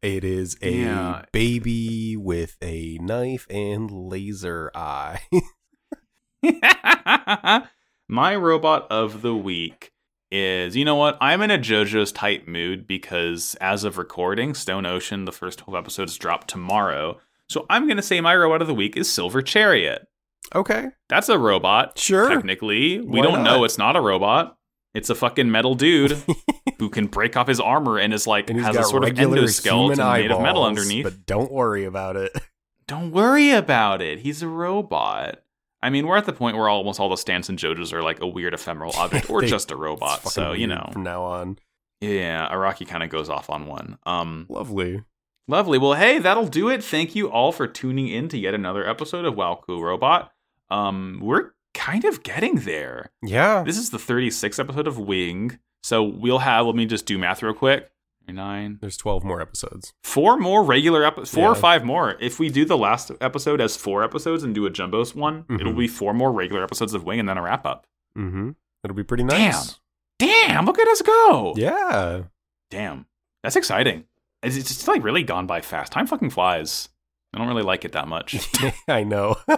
[0.00, 1.24] It is a Yeah.
[1.32, 5.22] baby with a knife and laser eye.
[8.08, 9.92] My robot of the week
[10.30, 11.16] is you know what?
[11.20, 15.78] I'm in a JoJo's type mood because as of recording, Stone Ocean, the first 12
[15.78, 17.18] episodes drop tomorrow.
[17.48, 20.06] So I'm going to say my robot of the week is Silver Chariot.
[20.54, 21.98] okay, That's a robot.
[21.98, 22.28] Sure.
[22.28, 23.44] Technically, we Why don't not?
[23.44, 24.56] know it's not a robot.
[24.94, 26.12] It's a fucking metal dude
[26.78, 29.92] who can break off his armor and is like and has a sort of endoskeleton
[29.94, 31.04] human made of metal underneath.
[31.04, 32.32] But don't worry about it.
[32.86, 34.20] Don't worry about it.
[34.20, 35.42] He's a robot.
[35.82, 38.20] I mean, we're at the point where almost all the Stands and JoJo's are like
[38.20, 40.26] a weird ephemeral object or They- just a robot.
[40.28, 40.90] So, you know.
[40.92, 41.58] from now on,
[42.00, 43.98] Yeah, Araki kind of goes off on one.
[44.04, 45.02] Um lovely.
[45.46, 45.78] lovely.
[45.78, 46.82] Well, hey, that'll do it.
[46.82, 50.32] Thank you all for tuning in to yet another episode of Wow Cool Robot.
[50.70, 53.10] Um we're kind of getting there.
[53.22, 55.58] Yeah, This is the 36th episode of Wing.
[55.84, 57.88] So, we'll have let me just do math real quick.
[58.32, 59.92] 9 there's twelve more episodes.
[60.02, 62.16] four more regular episodes, four or five more.
[62.20, 65.60] If we do the last episode as four episodes and do a jumbos one, Mhm.
[65.60, 67.86] it'll be four more regular episodes of Wing and then a wrap up.
[68.16, 68.50] Mm-hmm.
[68.84, 69.78] It'll be pretty nice.
[70.18, 70.66] Damn, Damn.
[70.66, 71.54] look at us go!
[71.56, 72.22] Yeah.
[72.70, 73.06] Damn,
[73.42, 74.04] that's exciting.
[74.42, 75.90] It's, like really gone by fast.
[75.92, 76.88] Time fucking flies.
[77.34, 78.36] I don't really like it that much.
[78.88, 79.36] I know.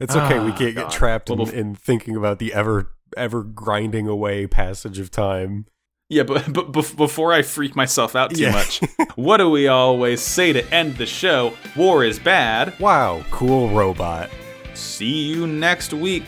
[0.00, 0.38] it's okay.
[0.38, 0.82] we Ah, can't God.
[0.82, 5.66] get trapped in, in thinking about the ever ever grinding away passage of time.
[6.08, 8.52] Yeah, but, but before I freak myself out too Yeah.
[8.52, 8.80] much,
[9.16, 11.54] what do we always say to end the show?
[11.76, 12.78] War is bad.
[12.80, 14.30] Wow, cool robot.
[14.74, 16.24] See you next week,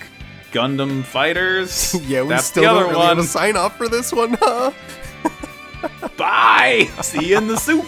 [0.53, 1.95] Gundam fighters.
[2.09, 3.09] yeah, we That's still the don't other really one.
[3.09, 4.73] have a sign off for this one, huh?
[6.17, 6.89] Bye.
[7.03, 7.85] See you in the soup.